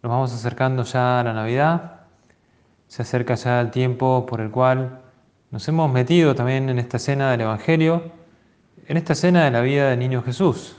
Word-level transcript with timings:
Nos 0.00 0.10
vamos 0.10 0.32
acercando 0.32 0.84
ya 0.84 1.18
a 1.18 1.24
la 1.24 1.32
Navidad, 1.32 2.02
se 2.86 3.02
acerca 3.02 3.34
ya 3.34 3.60
el 3.60 3.72
tiempo 3.72 4.24
por 4.26 4.40
el 4.40 4.48
cual 4.48 5.00
nos 5.50 5.66
hemos 5.66 5.92
metido 5.92 6.36
también 6.36 6.68
en 6.68 6.78
esta 6.78 6.98
escena 6.98 7.32
del 7.32 7.40
Evangelio, 7.40 8.12
en 8.86 8.96
esta 8.96 9.14
escena 9.14 9.44
de 9.44 9.50
la 9.50 9.60
vida 9.60 9.90
del 9.90 9.98
niño 9.98 10.22
Jesús. 10.22 10.76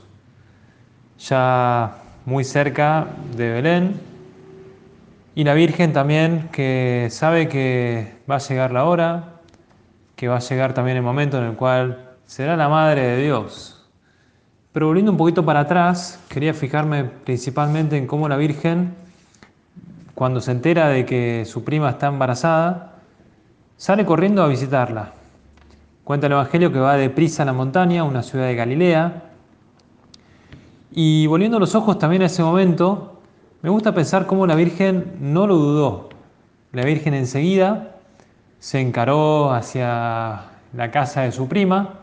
Ya 1.18 1.98
muy 2.24 2.44
cerca 2.44 3.08
de 3.36 3.50
Belén, 3.50 4.00
y 5.34 5.44
la 5.44 5.52
Virgen 5.52 5.92
también 5.92 6.48
que 6.50 7.08
sabe 7.10 7.46
que 7.46 8.14
va 8.28 8.36
a 8.36 8.38
llegar 8.38 8.72
la 8.72 8.86
hora, 8.86 9.34
que 10.16 10.28
va 10.28 10.36
a 10.36 10.40
llegar 10.40 10.72
también 10.72 10.96
el 10.96 11.02
momento 11.02 11.36
en 11.36 11.44
el 11.44 11.56
cual 11.56 12.16
será 12.24 12.56
la 12.56 12.70
Madre 12.70 13.02
de 13.02 13.22
Dios. 13.22 13.86
Pero 14.72 14.86
volviendo 14.86 15.12
un 15.12 15.18
poquito 15.18 15.44
para 15.44 15.60
atrás, 15.60 16.18
quería 16.30 16.54
fijarme 16.54 17.04
principalmente 17.04 17.98
en 17.98 18.06
cómo 18.06 18.26
la 18.26 18.38
Virgen 18.38 18.94
cuando 20.20 20.42
se 20.42 20.50
entera 20.50 20.90
de 20.90 21.06
que 21.06 21.46
su 21.46 21.64
prima 21.64 21.88
está 21.88 22.08
embarazada, 22.08 22.96
sale 23.78 24.04
corriendo 24.04 24.42
a 24.42 24.48
visitarla. 24.48 25.14
Cuenta 26.04 26.26
el 26.26 26.34
Evangelio 26.34 26.70
que 26.70 26.78
va 26.78 26.98
deprisa 26.98 27.42
a 27.42 27.46
la 27.46 27.54
montaña, 27.54 28.04
una 28.04 28.22
ciudad 28.22 28.44
de 28.44 28.54
Galilea, 28.54 29.30
y 30.92 31.26
volviendo 31.26 31.58
los 31.58 31.74
ojos 31.74 31.98
también 31.98 32.20
a 32.20 32.26
ese 32.26 32.42
momento, 32.42 33.18
me 33.62 33.70
gusta 33.70 33.94
pensar 33.94 34.26
cómo 34.26 34.46
la 34.46 34.56
Virgen 34.56 35.16
no 35.20 35.46
lo 35.46 35.56
dudó. 35.56 36.10
La 36.72 36.84
Virgen 36.84 37.14
enseguida 37.14 37.96
se 38.58 38.78
encaró 38.78 39.54
hacia 39.54 40.42
la 40.74 40.90
casa 40.90 41.22
de 41.22 41.32
su 41.32 41.48
prima 41.48 41.94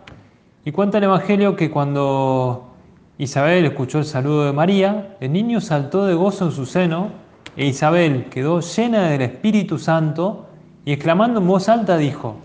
y 0.66 0.72
cuenta 0.72 0.98
el 0.98 1.04
Evangelio 1.04 1.56
que 1.56 1.70
cuando 1.70 2.74
Isabel 3.20 3.66
escuchó 3.66 4.00
el 4.00 4.06
saludo 4.06 4.46
de 4.46 4.54
María, 4.54 5.18
el 5.20 5.32
niño 5.34 5.62
saltó 5.62 6.08
de 6.08 6.16
gozo 6.16 6.46
en 6.46 6.52
su 6.52 6.66
seno 6.66 7.27
e 7.58 7.66
Isabel 7.66 8.26
quedó 8.26 8.62
llena 8.62 9.10
del 9.10 9.24
Espíritu 9.24 9.80
Santo 9.80 10.46
y 10.86 10.94
exclamando 10.94 11.40
en 11.40 11.48
voz 11.48 11.68
alta 11.68 11.98
dijo, 11.98 12.36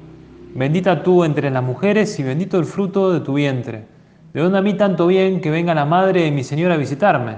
Bendita 0.55 1.03
tú 1.03 1.25
entre 1.25 1.51
las 1.51 1.63
mujeres 1.63 2.19
y 2.19 2.23
bendito 2.23 2.59
el 2.59 2.65
fruto 2.65 3.13
de 3.13 3.21
tu 3.21 3.35
vientre. 3.35 3.85
¿De 4.33 4.41
dónde 4.41 4.59
a 4.59 4.63
mí 4.63 4.75
tanto 4.75 5.07
bien 5.07 5.43
que 5.43 5.51
venga 5.51 5.75
la 5.75 5.85
madre 5.85 6.23
de 6.23 6.31
mi 6.31 6.45
Señor 6.45 6.73
a 6.73 6.79
visitarme? 6.79 7.37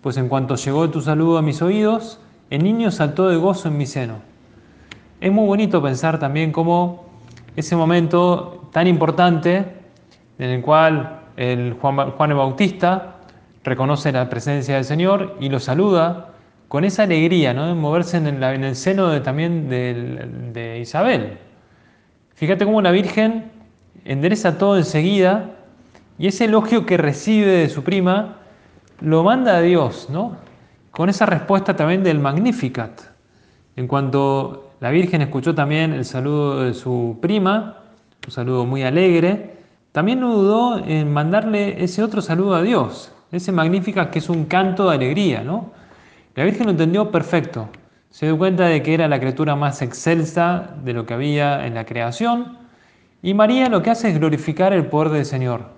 Pues 0.00 0.16
en 0.16 0.28
cuanto 0.28 0.56
llegó 0.56 0.88
tu 0.88 1.02
saludo 1.02 1.36
a 1.38 1.42
mis 1.42 1.60
oídos, 1.60 2.20
el 2.48 2.64
niño 2.64 2.90
saltó 2.90 3.28
de 3.28 3.36
gozo 3.36 3.68
en 3.68 3.76
mi 3.76 3.86
seno. 3.86 4.16
Es 5.20 5.30
muy 5.30 5.46
bonito 5.46 5.82
pensar 5.82 6.18
también 6.18 6.52
cómo 6.52 7.04
ese 7.54 7.76
momento 7.76 8.68
tan 8.72 8.86
importante 8.86 9.74
en 10.38 10.50
el 10.50 10.62
cual 10.62 11.20
el 11.36 11.74
Juan, 11.74 12.12
Juan 12.12 12.30
el 12.30 12.36
Bautista 12.36 13.16
reconoce 13.62 14.10
la 14.10 14.28
presencia 14.28 14.76
del 14.76 14.84
Señor 14.84 15.36
y 15.40 15.48
lo 15.50 15.60
saluda 15.60 16.33
con 16.74 16.82
esa 16.82 17.04
alegría, 17.04 17.54
¿no? 17.54 17.68
de 17.68 17.74
moverse 17.74 18.16
en, 18.16 18.42
el 18.42 18.74
seno 18.74 19.10
de, 19.10 19.20
también 19.20 19.68
de, 19.68 20.80
Isabel. 20.82 21.38
Fíjate 22.34 22.64
cómo 22.64 22.82
la 22.82 22.90
Virgen 22.90 23.52
endereza 24.04 24.58
todo 24.58 24.76
enseguida 24.76 25.52
y 26.18 26.26
ese 26.26 26.46
elogio 26.46 26.84
que 26.84 26.96
recibe 26.96 27.46
de 27.46 27.68
su 27.68 27.84
prima 27.84 28.38
lo 28.98 29.22
manda 29.22 29.58
a 29.58 29.60
Dios, 29.60 30.08
¿no? 30.10 30.36
Con 30.90 31.08
esa 31.08 31.26
respuesta 31.26 31.76
también 31.76 32.02
del 32.02 32.18
Magnificat. 32.18 33.02
En 33.76 33.86
cuanto 33.86 34.72
la 34.80 34.90
Virgen 34.90 35.22
escuchó 35.22 35.54
también 35.54 35.92
el 35.92 36.04
saludo 36.04 36.64
de 36.64 36.74
su 36.74 37.18
prima, 37.22 37.84
un 38.26 38.32
saludo 38.32 38.66
muy 38.66 38.82
alegre, 38.82 39.58
también 39.92 40.18
no 40.18 40.34
dudó 40.34 40.84
en 40.84 41.12
mandarle 41.12 41.84
ese 41.84 42.02
otro 42.02 42.20
saludo 42.20 42.56
a 42.56 42.62
Dios, 42.62 43.12
ese 43.30 43.52
Magnificat 43.52 44.10
que 44.10 44.18
es 44.18 44.28
un 44.28 44.46
canto 44.46 44.88
de 44.88 44.96
alegría, 44.96 45.44
¿no? 45.44 45.83
La 46.34 46.44
Virgen 46.44 46.66
lo 46.66 46.72
entendió 46.72 47.10
perfecto. 47.10 47.68
Se 48.10 48.26
dio 48.26 48.36
cuenta 48.36 48.66
de 48.66 48.82
que 48.82 48.94
era 48.94 49.08
la 49.08 49.20
criatura 49.20 49.54
más 49.54 49.82
excelsa 49.82 50.74
de 50.82 50.92
lo 50.92 51.06
que 51.06 51.14
había 51.14 51.66
en 51.66 51.74
la 51.74 51.84
creación. 51.84 52.58
Y 53.22 53.34
María 53.34 53.68
lo 53.68 53.82
que 53.82 53.90
hace 53.90 54.10
es 54.10 54.18
glorificar 54.18 54.72
el 54.72 54.86
poder 54.86 55.12
del 55.12 55.24
Señor. 55.24 55.70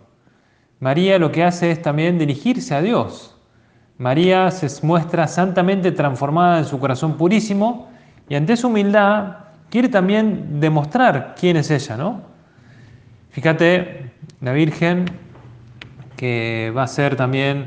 María 0.81 1.19
lo 1.19 1.31
que 1.31 1.45
hace 1.45 1.71
es 1.71 1.83
también 1.83 2.19
dirigirse 2.19 2.75
a 2.75 2.81
Dios. 2.83 3.37
María 3.99 4.50
se 4.50 4.84
muestra 4.87 5.27
santamente 5.28 5.93
transformada 5.93 6.59
en 6.59 6.65
su 6.65 6.78
corazón 6.78 7.16
purísimo 7.16 7.89
y 8.28 8.34
ante 8.34 8.56
su 8.56 8.69
humildad 8.69 9.37
quiere 9.71 9.89
también 9.89 10.61
demostrar 10.61 11.34
quién 11.39 11.56
es 11.56 11.71
ella, 11.71 11.97
¿no? 11.97 12.22
Fíjate, 13.31 14.12
la 14.41 14.53
Virgen 14.53 15.06
que 16.16 16.72
va 16.77 16.84
a 16.84 16.89
ser 16.89 17.16
también 17.16 17.66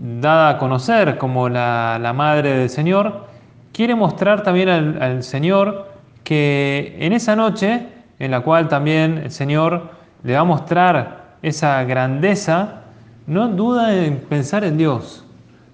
dada 0.00 0.50
a 0.50 0.58
conocer 0.58 1.18
como 1.18 1.48
la, 1.48 2.12
madre 2.14 2.56
del 2.56 2.70
Señor, 2.70 3.26
quiere 3.72 3.94
mostrar 3.94 4.42
también 4.42 4.68
al, 4.68 5.22
Señor 5.22 5.88
que 6.24 6.96
en 6.98 7.12
esa 7.12 7.36
noche, 7.36 7.86
en 8.18 8.30
la 8.30 8.40
cual 8.40 8.68
también 8.68 9.18
el 9.18 9.30
Señor 9.30 9.90
le 10.22 10.34
va 10.34 10.40
a 10.40 10.44
mostrar 10.44 11.36
esa 11.42 11.82
grandeza, 11.84 12.82
no 13.26 13.48
duda 13.48 13.94
en 13.94 14.18
pensar 14.18 14.64
en 14.64 14.78
Dios, 14.78 15.24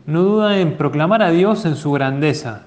no 0.06 0.22
duda 0.22 0.58
en 0.58 0.76
proclamar 0.76 1.22
a 1.22 1.30
Dios 1.30 1.64
en 1.64 1.76
su 1.76 1.92
grandeza. 1.92 2.62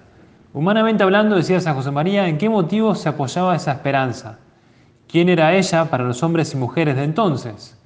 Humanamente 0.53 1.03
hablando, 1.03 1.35
decía 1.35 1.59
San 1.59 1.75
José 1.75 1.91
María, 1.91 2.27
¿en 2.27 2.37
qué 2.37 2.49
motivo 2.49 2.95
se 2.95 3.09
apoyaba 3.09 3.55
esa 3.55 3.73
esperanza? 3.73 4.39
¿Quién 5.07 5.29
era 5.29 5.53
ella 5.53 5.85
para 5.85 6.03
los 6.03 6.23
hombres 6.23 6.53
y 6.53 6.57
mujeres 6.57 6.95
de 6.95 7.03
entonces? 7.03 7.78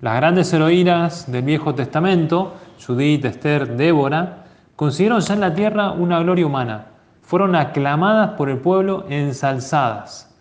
Las 0.00 0.14
grandes 0.14 0.52
heroínas 0.52 1.30
del 1.30 1.42
Viejo 1.42 1.74
Testamento, 1.74 2.54
Judith, 2.84 3.24
Esther, 3.24 3.76
Débora, 3.76 4.44
consiguieron 4.76 5.20
ya 5.20 5.34
en 5.34 5.40
la 5.40 5.54
tierra 5.54 5.90
una 5.90 6.20
gloria 6.20 6.46
humana. 6.46 6.86
Fueron 7.20 7.56
aclamadas 7.56 8.30
por 8.34 8.48
el 8.48 8.58
pueblo, 8.58 9.06
ensalzadas. 9.08 10.32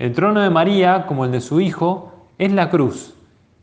El 0.00 0.12
trono 0.12 0.40
de 0.40 0.50
María, 0.50 1.06
como 1.06 1.24
el 1.24 1.30
de 1.30 1.40
su 1.40 1.60
hijo, 1.60 2.26
es 2.38 2.50
la 2.50 2.68
cruz. 2.68 3.14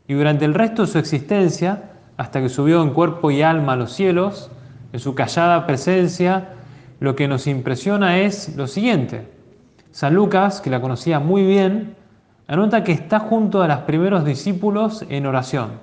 Y 0.08 0.14
durante 0.14 0.46
el 0.46 0.54
resto 0.54 0.86
de 0.86 0.88
su 0.88 0.98
existencia, 0.98 1.90
hasta 2.16 2.40
que 2.40 2.48
subió 2.48 2.82
en 2.82 2.94
cuerpo 2.94 3.30
y 3.30 3.42
alma 3.42 3.74
a 3.74 3.76
los 3.76 3.92
cielos, 3.92 4.50
en 4.94 5.00
su 5.00 5.14
callada 5.14 5.66
presencia, 5.66 6.54
lo 7.00 7.14
que 7.14 7.28
nos 7.28 7.46
impresiona 7.46 8.18
es 8.18 8.56
lo 8.56 8.66
siguiente. 8.66 9.28
San 9.90 10.14
Lucas, 10.14 10.62
que 10.62 10.70
la 10.70 10.80
conocía 10.80 11.20
muy 11.20 11.44
bien, 11.44 11.96
anota 12.46 12.84
que 12.84 12.92
está 12.92 13.20
junto 13.20 13.62
a 13.62 13.68
los 13.68 13.78
primeros 13.80 14.24
discípulos 14.24 15.04
en 15.08 15.26
oración. 15.26 15.80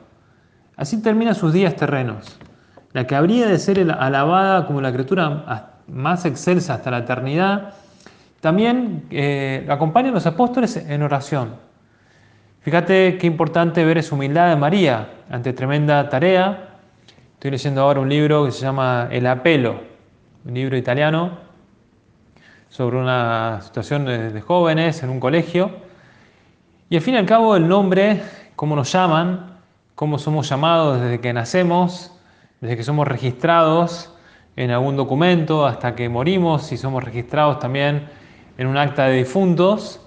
Así 0.75 1.01
termina 1.01 1.33
sus 1.33 1.53
días 1.53 1.75
terrenos. 1.75 2.37
La 2.93 3.07
que 3.07 3.15
habría 3.15 3.47
de 3.47 3.57
ser 3.57 3.79
alabada 3.91 4.65
como 4.67 4.81
la 4.81 4.91
criatura 4.91 5.71
más 5.87 6.25
excelsa 6.25 6.75
hasta 6.75 6.91
la 6.91 6.99
eternidad, 6.99 7.73
también 8.41 9.05
eh, 9.11 9.65
acompaña 9.69 10.09
a 10.09 10.13
los 10.13 10.25
apóstoles 10.25 10.75
en 10.77 11.01
oración. 11.03 11.55
Fíjate 12.61 13.17
qué 13.17 13.27
importante 13.27 13.83
ver 13.85 13.97
esa 13.97 14.13
humildad 14.15 14.49
de 14.49 14.55
María 14.55 15.09
ante 15.29 15.53
tremenda 15.53 16.09
tarea. 16.09 16.69
Estoy 17.33 17.51
leyendo 17.51 17.81
ahora 17.81 18.01
un 18.01 18.09
libro 18.09 18.45
que 18.45 18.51
se 18.51 18.61
llama 18.61 19.07
El 19.09 19.25
apelo, 19.25 19.81
un 20.45 20.53
libro 20.53 20.77
italiano 20.77 21.37
sobre 22.69 22.97
una 22.97 23.59
situación 23.61 24.05
de 24.05 24.41
jóvenes 24.41 25.01
en 25.03 25.09
un 25.09 25.19
colegio 25.19 25.71
y 26.91 26.97
al 26.97 27.01
fin 27.01 27.13
y 27.13 27.17
al 27.19 27.25
cabo 27.25 27.55
el 27.55 27.69
nombre, 27.69 28.21
cómo 28.57 28.75
nos 28.75 28.91
llaman, 28.91 29.59
cómo 29.95 30.19
somos 30.19 30.49
llamados 30.49 30.99
desde 30.99 31.21
que 31.21 31.31
nacemos, 31.31 32.11
desde 32.59 32.75
que 32.75 32.83
somos 32.83 33.07
registrados 33.07 34.13
en 34.57 34.71
algún 34.71 34.97
documento 34.97 35.65
hasta 35.65 35.95
que 35.95 36.09
morimos 36.09 36.69
y 36.73 36.75
somos 36.75 37.01
registrados 37.01 37.59
también 37.59 38.09
en 38.57 38.67
un 38.67 38.75
acta 38.75 39.05
de 39.05 39.19
difuntos, 39.19 40.05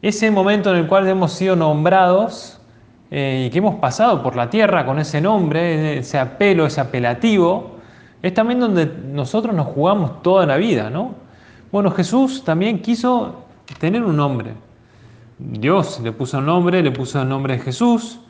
ese 0.00 0.30
momento 0.30 0.70
en 0.70 0.78
el 0.78 0.86
cual 0.86 1.06
hemos 1.08 1.30
sido 1.30 1.56
nombrados 1.56 2.58
eh, 3.10 3.44
y 3.46 3.50
que 3.50 3.58
hemos 3.58 3.74
pasado 3.74 4.22
por 4.22 4.34
la 4.34 4.48
tierra 4.48 4.86
con 4.86 4.98
ese 4.98 5.20
nombre, 5.20 5.98
ese 5.98 6.18
apelo, 6.18 6.64
ese 6.64 6.80
apelativo, 6.80 7.76
es 8.22 8.32
también 8.32 8.60
donde 8.60 8.86
nosotros 8.86 9.54
nos 9.54 9.66
jugamos 9.66 10.22
toda 10.22 10.46
la 10.46 10.56
vida, 10.56 10.88
¿no? 10.88 11.16
Bueno, 11.70 11.90
Jesús 11.90 12.42
también 12.44 12.80
quiso 12.80 13.44
tener 13.78 14.02
un 14.02 14.16
nombre. 14.16 14.63
Dios 15.38 16.00
le 16.00 16.12
puso 16.12 16.38
un 16.38 16.46
nombre, 16.46 16.82
le 16.82 16.90
puso 16.90 17.20
el 17.20 17.28
nombre 17.28 17.56
de 17.56 17.62
Jesús, 17.62 18.20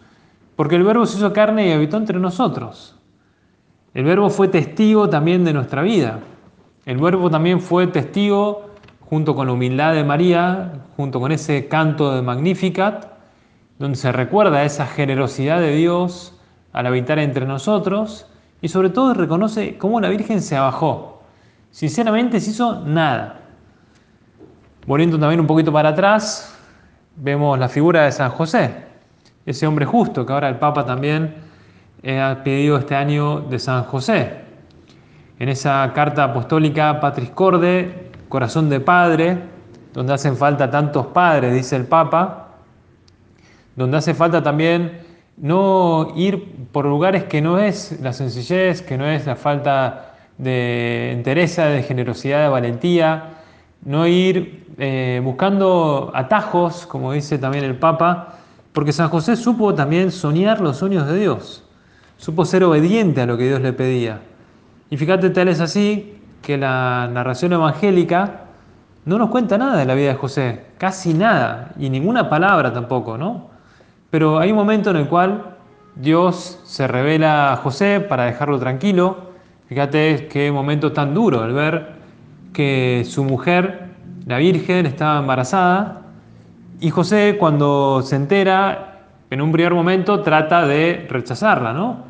porque 0.56 0.76
el 0.76 0.84
verbo 0.84 1.06
se 1.06 1.18
hizo 1.18 1.32
carne 1.32 1.68
y 1.68 1.72
habitó 1.72 1.96
entre 1.96 2.18
nosotros. 2.18 2.96
El 3.92 4.04
verbo 4.04 4.30
fue 4.30 4.48
testigo 4.48 5.08
también 5.08 5.44
de 5.44 5.52
nuestra 5.52 5.82
vida. 5.82 6.20
El 6.86 6.98
verbo 6.98 7.30
también 7.30 7.60
fue 7.60 7.86
testigo 7.86 8.70
junto 9.00 9.34
con 9.34 9.46
la 9.46 9.52
humildad 9.52 9.94
de 9.94 10.04
María, 10.04 10.72
junto 10.96 11.20
con 11.20 11.30
ese 11.32 11.68
canto 11.68 12.14
de 12.14 12.22
Magnificat, 12.22 13.06
donde 13.78 13.96
se 13.96 14.12
recuerda 14.12 14.64
esa 14.64 14.86
generosidad 14.86 15.60
de 15.60 15.74
Dios 15.76 16.40
al 16.72 16.86
habitar 16.86 17.18
entre 17.18 17.46
nosotros 17.46 18.26
y 18.60 18.68
sobre 18.68 18.90
todo 18.90 19.14
reconoce 19.14 19.76
cómo 19.78 20.00
la 20.00 20.08
Virgen 20.08 20.40
se 20.40 20.56
abajó. 20.56 21.22
Sinceramente 21.70 22.40
se 22.40 22.50
hizo 22.50 22.80
nada. 22.80 23.40
Volviendo 24.86 25.18
también 25.18 25.40
un 25.40 25.46
poquito 25.46 25.72
para 25.72 25.90
atrás, 25.90 26.53
vemos 27.16 27.58
la 27.58 27.68
figura 27.68 28.04
de 28.04 28.12
San 28.12 28.30
José, 28.30 28.70
ese 29.46 29.66
hombre 29.66 29.86
justo 29.86 30.24
que 30.24 30.32
ahora 30.32 30.48
el 30.48 30.56
Papa 30.56 30.84
también 30.84 31.34
ha 32.06 32.42
pedido 32.44 32.76
este 32.76 32.94
año 32.94 33.40
de 33.40 33.58
San 33.58 33.84
José. 33.84 34.42
En 35.38 35.48
esa 35.48 35.90
carta 35.94 36.24
apostólica 36.24 37.00
Patris 37.00 37.30
Corde, 37.30 38.10
corazón 38.28 38.68
de 38.68 38.80
padre, 38.80 39.38
donde 39.92 40.12
hacen 40.12 40.36
falta 40.36 40.70
tantos 40.70 41.06
padres, 41.06 41.54
dice 41.54 41.76
el 41.76 41.86
Papa, 41.86 42.48
donde 43.76 43.96
hace 43.96 44.14
falta 44.14 44.42
también 44.42 45.00
no 45.36 46.12
ir 46.16 46.68
por 46.70 46.84
lugares 46.84 47.24
que 47.24 47.40
no 47.40 47.58
es 47.58 48.00
la 48.00 48.12
sencillez, 48.12 48.82
que 48.82 48.96
no 48.96 49.06
es 49.06 49.26
la 49.26 49.36
falta 49.36 50.14
de 50.38 51.12
entereza, 51.12 51.66
de 51.66 51.82
generosidad, 51.82 52.42
de 52.42 52.48
valentía, 52.48 53.33
no 53.84 54.06
ir 54.06 54.66
eh, 54.78 55.20
buscando 55.22 56.10
atajos, 56.14 56.86
como 56.86 57.12
dice 57.12 57.38
también 57.38 57.64
el 57.64 57.76
Papa, 57.76 58.38
porque 58.72 58.92
San 58.92 59.08
José 59.08 59.36
supo 59.36 59.74
también 59.74 60.10
soñar 60.10 60.60
los 60.60 60.78
sueños 60.78 61.06
de 61.06 61.18
Dios, 61.18 61.64
supo 62.16 62.44
ser 62.44 62.64
obediente 62.64 63.20
a 63.20 63.26
lo 63.26 63.36
que 63.36 63.46
Dios 63.48 63.60
le 63.60 63.72
pedía. 63.72 64.20
Y 64.90 64.96
fíjate, 64.96 65.30
tal 65.30 65.48
es 65.48 65.60
así 65.60 66.18
que 66.42 66.56
la 66.58 67.08
narración 67.12 67.52
evangélica 67.52 68.42
no 69.04 69.18
nos 69.18 69.30
cuenta 69.30 69.58
nada 69.58 69.76
de 69.76 69.84
la 69.84 69.94
vida 69.94 70.08
de 70.08 70.14
José, 70.14 70.66
casi 70.78 71.14
nada, 71.14 71.72
y 71.78 71.90
ninguna 71.90 72.28
palabra 72.28 72.72
tampoco, 72.72 73.18
¿no? 73.18 73.48
Pero 74.10 74.38
hay 74.38 74.50
un 74.50 74.56
momento 74.56 74.90
en 74.90 74.96
el 74.96 75.08
cual 75.08 75.56
Dios 75.96 76.60
se 76.64 76.86
revela 76.86 77.52
a 77.52 77.56
José 77.56 78.00
para 78.00 78.24
dejarlo 78.24 78.58
tranquilo. 78.58 79.32
Fíjate 79.68 80.28
qué 80.30 80.50
momento 80.50 80.92
tan 80.92 81.14
duro 81.14 81.42
al 81.42 81.52
ver 81.52 81.93
que 82.54 83.04
su 83.06 83.24
mujer, 83.24 83.88
la 84.24 84.38
Virgen, 84.38 84.86
estaba 84.86 85.18
embarazada 85.18 86.00
y 86.80 86.90
José 86.90 87.36
cuando 87.38 88.00
se 88.02 88.16
entera, 88.16 89.02
en 89.30 89.40
un 89.40 89.52
primer 89.52 89.74
momento 89.74 90.20
trata 90.20 90.66
de 90.66 91.06
rechazarla, 91.10 91.72
¿no? 91.72 92.04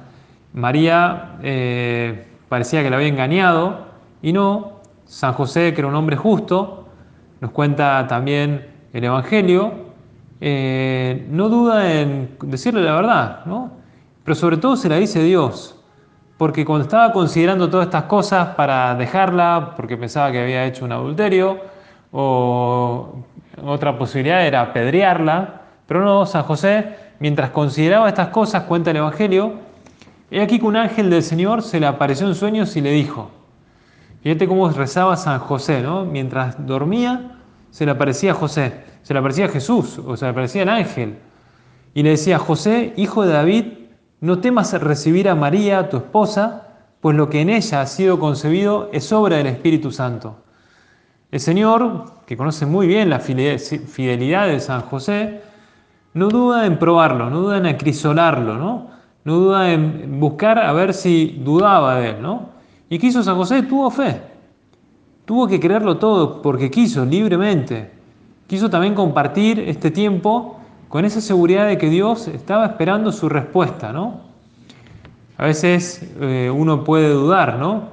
María 0.53 1.37
eh, 1.43 2.27
parecía 2.49 2.83
que 2.83 2.91
la 2.91 2.97
había 2.97 3.09
engañado 3.09 3.87
y 4.23 4.33
no. 4.33 4.75
San 5.07 5.33
José, 5.35 5.75
que 5.75 5.81
era 5.81 5.89
un 5.89 5.95
hombre 5.95 6.17
justo, 6.17 6.89
nos 7.41 7.51
cuenta 7.51 8.07
también 8.09 8.67
el 8.93 9.05
Evangelio, 9.05 9.73
eh, 10.41 11.27
no 11.31 11.49
duda 11.49 12.01
en 12.01 12.37
decirle 12.43 12.83
la 12.83 12.95
verdad, 12.95 13.45
¿no? 13.45 13.71
Pero 14.25 14.35
sobre 14.35 14.57
todo 14.57 14.77
se 14.77 14.89
la 14.89 14.97
dice 14.97 15.23
Dios, 15.23 15.84
porque 16.37 16.65
cuando 16.65 16.85
estaba 16.85 17.13
considerando 17.13 17.71
todas 17.71 17.87
estas 17.87 18.05
cosas 18.05 18.49
para 18.55 18.95
dejarla, 18.95 19.73
porque 19.77 19.97
pensaba 19.97 20.33
que 20.33 20.43
había 20.43 20.65
hecho 20.65 20.85
un 20.85 20.93
adulterio, 20.93 21.59
o 22.13 23.17
otra 23.65 23.99
posibilidad 23.99 24.47
era 24.47 24.61
apedrearla, 24.61 25.63
pero 25.87 26.05
no, 26.05 26.27
San 26.27 26.43
José, 26.43 26.97
mientras 27.19 27.51
consideraba 27.51 28.09
estas 28.09 28.29
cosas, 28.29 28.65
cuenta 28.65 28.91
el 28.91 28.99
Evangelio, 28.99 29.55
he 30.31 30.43
aquí 30.43 30.59
que 30.59 30.67
un 30.67 30.77
ángel 30.77 31.11
del 31.11 31.23
Señor 31.23 31.63
se 31.63 31.81
le 31.81 31.87
apareció 31.87 32.27
en 32.27 32.35
sueños 32.35 32.77
y 32.77 32.81
le 32.81 32.91
dijo, 32.91 33.31
fíjate 34.23 34.49
cómo 34.49 34.69
rezaba 34.71 35.17
San 35.17 35.39
José, 35.39 35.83
¿no? 35.83 36.05
Mientras 36.05 36.67
dormía, 36.67 37.39
se 37.71 37.85
le 37.85 37.93
aparecía 37.93 38.35
José 38.35 38.85
se 39.05 39.13
le 39.13 39.21
aparecía 39.21 39.49
Jesús 39.49 39.99
o 39.99 40.17
se 40.17 40.25
le 40.25 40.31
aparecía 40.31 40.63
el 40.63 40.71
ángel 40.71 41.19
y 41.93 42.03
le 42.03 42.11
decía, 42.11 42.39
José, 42.39 42.95
hijo 42.97 43.25
de 43.25 43.33
David, 43.33 43.65
no 44.25 44.39
temas 44.39 44.73
recibir 44.81 45.29
a 45.29 45.35
María, 45.35 45.89
tu 45.89 45.99
esposa, 45.99 46.69
pues 47.01 47.17
lo 47.17 47.29
que 47.29 47.41
en 47.41 47.51
ella 47.51 47.83
ha 47.83 47.87
sido 47.87 48.19
concebido 48.19 48.89
es 48.93 49.13
obra 49.13 49.37
del 49.37 49.49
Espíritu 49.49 49.91
Santo. 49.91 50.37
El 51.31 51.41
Señor, 51.41 52.05
que 52.27 52.37
conoce 52.37 52.65
muy 52.65 52.87
bien 52.87 53.11
la 53.11 53.21
fidelidad 53.21 54.47
de 54.47 54.61
San 54.61 54.83
José, 54.83 55.43
no 56.15 56.29
duda 56.29 56.65
en 56.65 56.79
probarlo, 56.79 57.29
no 57.29 57.41
duda 57.41 57.59
en 57.59 57.67
acrisolarlo, 57.67 58.57
¿no? 58.57 58.91
no 59.25 59.37
duda 59.37 59.73
en 59.73 60.21
buscar 60.21 60.59
a 60.59 60.73
ver 60.73 60.95
si 60.95 61.41
dudaba 61.45 61.97
de 61.97 62.11
él. 62.11 62.23
¿no? 62.23 62.51
¿Y 62.89 62.99
quiso 62.99 63.23
San 63.23 63.37
José? 63.37 63.63
Tuvo 63.63 63.91
fe. 63.91 64.23
Tuvo 65.25 65.47
que 65.47 65.59
creerlo 65.59 65.99
todo 65.99 66.41
porque 66.41 66.71
quiso 66.71 67.05
libremente 67.05 67.95
quiso 68.47 68.71
también 68.71 68.95
compartir 68.95 69.61
este 69.61 69.91
tiempo 69.91 70.61
con 70.95 71.05
esa 71.05 71.21
seguridad 71.21 71.67
de 71.67 71.77
que 71.77 71.91
Dios 71.91 72.29
estaba 72.29 72.67
esperando 72.67 73.11
su 73.11 73.29
respuesta, 73.29 73.93
¿no? 73.93 74.21
A 75.37 75.47
veces 75.47 76.09
eh, 76.21 76.49
uno 76.55 76.85
puede 76.85 77.09
dudar, 77.09 77.59
¿no? 77.59 77.89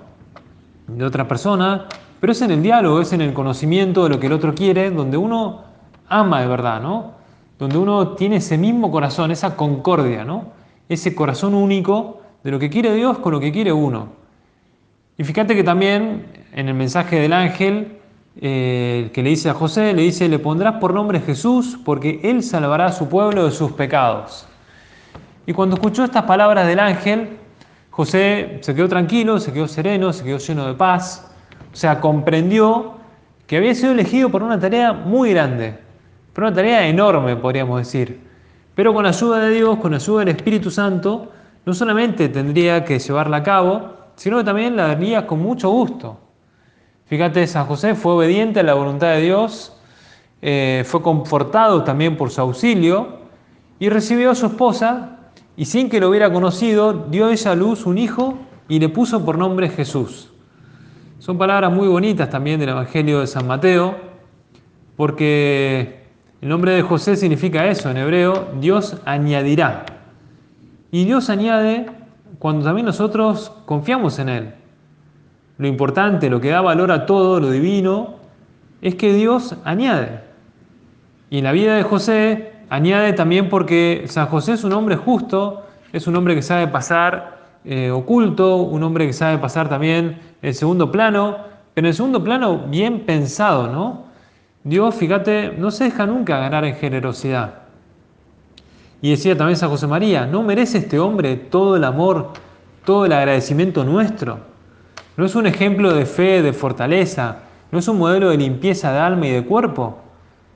De 0.86 1.04
otra 1.04 1.28
persona, 1.28 1.88
pero 2.20 2.32
es 2.32 2.44
en 2.44 2.52
el 2.52 2.62
diálogo, 2.62 3.02
es 3.02 3.12
en 3.12 3.22
el 3.22 3.34
conocimiento 3.34 4.04
de 4.04 4.10
lo 4.12 4.20
que 4.20 4.28
el 4.28 4.34
otro 4.34 4.54
quiere, 4.54 4.92
donde 4.92 5.18
uno 5.18 5.64
ama 6.10 6.42
de 6.42 6.48
verdad, 6.48 6.80
¿no? 6.80 7.14
Donde 7.58 7.80
uno 7.80 8.10
tiene 8.10 8.36
ese 8.36 8.60
mismo 8.60 8.92
corazón, 8.92 9.32
esa 9.32 9.56
concordia, 9.56 10.24
¿no? 10.24 10.52
Ese 10.88 11.16
corazón 11.16 11.56
único 11.56 12.22
de 12.44 12.52
lo 12.52 12.60
que 12.60 12.70
quiere 12.70 12.94
Dios 12.94 13.18
con 13.18 13.32
lo 13.32 13.40
que 13.40 13.52
quiere 13.52 13.74
uno. 13.74 14.10
Y 15.18 15.24
fíjate 15.24 15.56
que 15.56 15.64
también 15.64 16.28
en 16.54 16.68
el 16.68 16.76
mensaje 16.76 17.16
del 17.16 17.34
ángel 17.34 17.98
eh, 18.40 19.10
que 19.14 19.22
le 19.22 19.32
dice 19.32 19.50
a 19.50 19.54
José, 19.54 19.94
le 19.94 20.04
dice, 20.04 20.30
le 20.30 20.40
pondrás 20.40 20.76
por 20.76 20.94
nombre 20.94 21.20
Jesús 21.20 21.78
porque 21.84 22.22
él 22.24 22.44
salvará 22.44 22.86
a 22.86 22.92
su 22.92 23.10
pueblo 23.10 23.46
de 23.46 23.52
sus 23.52 23.74
pecados. 23.74 24.48
Y 25.46 25.54
cuando 25.54 25.76
escuchó 25.76 26.06
estas 26.06 26.24
palabras 26.24 26.68
del 26.68 26.80
ángel, 26.80 27.38
José 27.90 28.60
se 28.62 28.74
quedó 28.74 28.88
tranquilo, 28.88 29.40
se 29.40 29.52
quedó 29.52 29.68
sereno, 29.68 30.14
se 30.14 30.24
quedó 30.24 30.38
lleno 30.38 30.66
de 30.66 30.74
paz, 30.76 31.30
o 31.74 31.76
sea, 31.76 32.00
comprendió 32.00 32.94
que 33.48 33.58
había 33.58 33.76
sido 33.76 33.92
elegido 33.92 34.30
por 34.30 34.44
una 34.44 34.60
tarea 34.60 34.94
muy 34.94 35.32
grande, 35.32 35.78
por 36.32 36.46
una 36.46 36.54
tarea 36.54 36.88
enorme, 36.88 37.36
podríamos 37.36 37.80
decir. 37.80 38.22
Pero 38.76 38.94
con 38.94 39.04
la 39.04 39.10
ayuda 39.10 39.40
de 39.40 39.50
Dios, 39.50 39.78
con 39.80 39.92
la 39.92 39.98
ayuda 39.98 40.20
del 40.20 40.30
Espíritu 40.30 40.72
Santo, 40.72 41.32
no 41.66 41.74
solamente 41.74 42.30
tendría 42.30 42.86
que 42.86 42.98
llevarla 42.98 43.38
a 43.38 43.44
cabo, 43.44 43.94
sino 44.16 44.38
que 44.38 44.44
también 44.46 44.78
la 44.78 44.92
haría 44.92 45.28
con 45.28 45.40
mucho 45.40 45.70
gusto. 45.70 46.18
Fíjate, 47.12 47.46
San 47.46 47.66
José 47.66 47.94
fue 47.94 48.14
obediente 48.14 48.62
a 48.62 48.64
la 48.64 48.74
voluntad 48.74 49.10
de 49.10 49.20
Dios, 49.20 49.76
eh, 50.42 50.86
fue 50.88 51.02
confortado 51.02 51.84
también 51.84 52.16
por 52.16 52.32
su 52.32 52.40
auxilio 52.40 53.18
y 53.80 53.90
recibió 53.90 54.32
a 54.32 54.36
su 54.36 54.46
esposa 54.46 55.20
y 55.58 55.66
sin 55.66 55.90
que 55.90 56.00
lo 56.00 56.08
hubiera 56.08 56.32
conocido, 56.32 56.94
dio 56.94 57.30
ella 57.30 57.52
a 57.52 57.56
luz 57.56 57.86
un 57.86 57.98
hijo 57.98 58.38
y 58.70 58.80
le 58.80 58.88
puso 58.88 59.26
por 59.26 59.38
nombre 59.38 59.68
Jesús. 59.68 60.32
Son 61.20 61.38
palabras 61.38 61.74
muy 61.74 61.90
bonitas 61.90 62.30
también 62.30 62.62
del 62.62 62.70
Evangelio 62.70 63.20
de 63.20 63.28
San 63.28 63.46
Mateo, 63.46 63.98
porque 64.96 66.06
el 66.40 66.48
nombre 66.48 66.72
de 66.72 66.82
José 66.82 67.18
significa 67.18 67.68
eso 67.68 67.90
en 67.90 67.98
hebreo, 67.98 68.54
Dios 68.62 68.96
añadirá. 69.04 69.86
Y 70.92 71.04
Dios 71.04 71.30
añade 71.30 71.88
cuando 72.40 72.64
también 72.64 72.86
nosotros 72.86 73.52
confiamos 73.66 74.18
en 74.18 74.30
Él 74.30 74.61
lo 75.62 75.68
importante, 75.68 76.28
lo 76.28 76.42
que 76.42 76.50
da 76.50 76.60
valor 76.60 76.92
a 76.92 77.06
todo, 77.06 77.40
lo 77.40 77.52
divino, 77.52 78.16
es 78.82 78.96
que 78.96 79.14
Dios 79.14 79.56
añade. 79.64 80.22
Y 81.30 81.38
en 81.38 81.44
la 81.44 81.52
vida 81.52 81.76
de 81.76 81.84
José 81.84 82.54
añade 82.68 83.14
también 83.14 83.48
porque 83.48 84.06
San 84.08 84.26
José 84.26 84.54
es 84.54 84.64
un 84.64 84.74
hombre 84.74 84.96
justo, 84.96 85.64
es 85.94 86.08
un 86.08 86.16
hombre 86.16 86.34
que 86.34 86.42
sabe 86.42 86.68
pasar 86.68 87.38
eh, 87.64 87.92
oculto, 87.92 88.56
un 88.56 88.82
hombre 88.82 89.06
que 89.06 89.14
sabe 89.14 89.38
pasar 89.38 89.70
también 89.70 90.18
el 90.42 90.56
segundo 90.56 90.92
plano, 90.92 91.38
pero 91.76 91.86
en 91.86 91.90
el 91.90 91.94
segundo 91.94 92.24
plano 92.24 92.64
bien 92.68 93.02
pensado, 93.02 93.68
¿no? 93.68 94.06
Dios, 94.64 94.96
fíjate, 94.96 95.54
no 95.60 95.70
se 95.70 95.84
deja 95.84 96.08
nunca 96.08 96.40
ganar 96.40 96.66
en 96.66 96.74
generosidad. 96.74 97.54
Y 99.00 99.12
decía 99.12 99.38
también 99.38 99.58
San 99.58 99.70
José 99.70 99.86
María, 99.86 100.26
¿no 100.26 100.42
merece 100.42 100.80
este 100.80 100.98
hombre 100.98 101.36
todo 101.36 101.76
el 101.76 101.84
amor, 101.84 102.32
todo 102.84 103.06
el 103.06 103.14
agradecimiento 103.14 103.84
nuestro? 103.84 104.51
No 105.18 105.26
es 105.26 105.36
un 105.36 105.46
ejemplo 105.46 105.94
de 105.94 106.06
fe, 106.06 106.42
de 106.42 106.54
fortaleza, 106.54 107.40
no 107.72 107.80
es 107.80 107.88
un 107.88 107.98
modelo 107.98 108.30
de 108.30 108.38
limpieza 108.38 108.92
de 108.92 109.00
alma 109.00 109.28
y 109.28 109.32
de 109.32 109.46
cuerpo. 109.46 109.98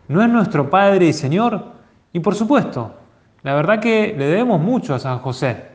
No 0.08 0.22
es 0.22 0.30
nuestro 0.30 0.70
Padre 0.70 1.08
y 1.08 1.14
Señor. 1.14 1.66
Y 2.14 2.20
por 2.20 2.36
supuesto, 2.36 2.94
la 3.44 3.54
verdad 3.54 3.80
que 3.80 4.16
le 4.18 4.26
debemos 4.26 4.62
mucho 4.62 4.96
a 4.96 5.00
San 5.00 5.20
José. 5.20 5.66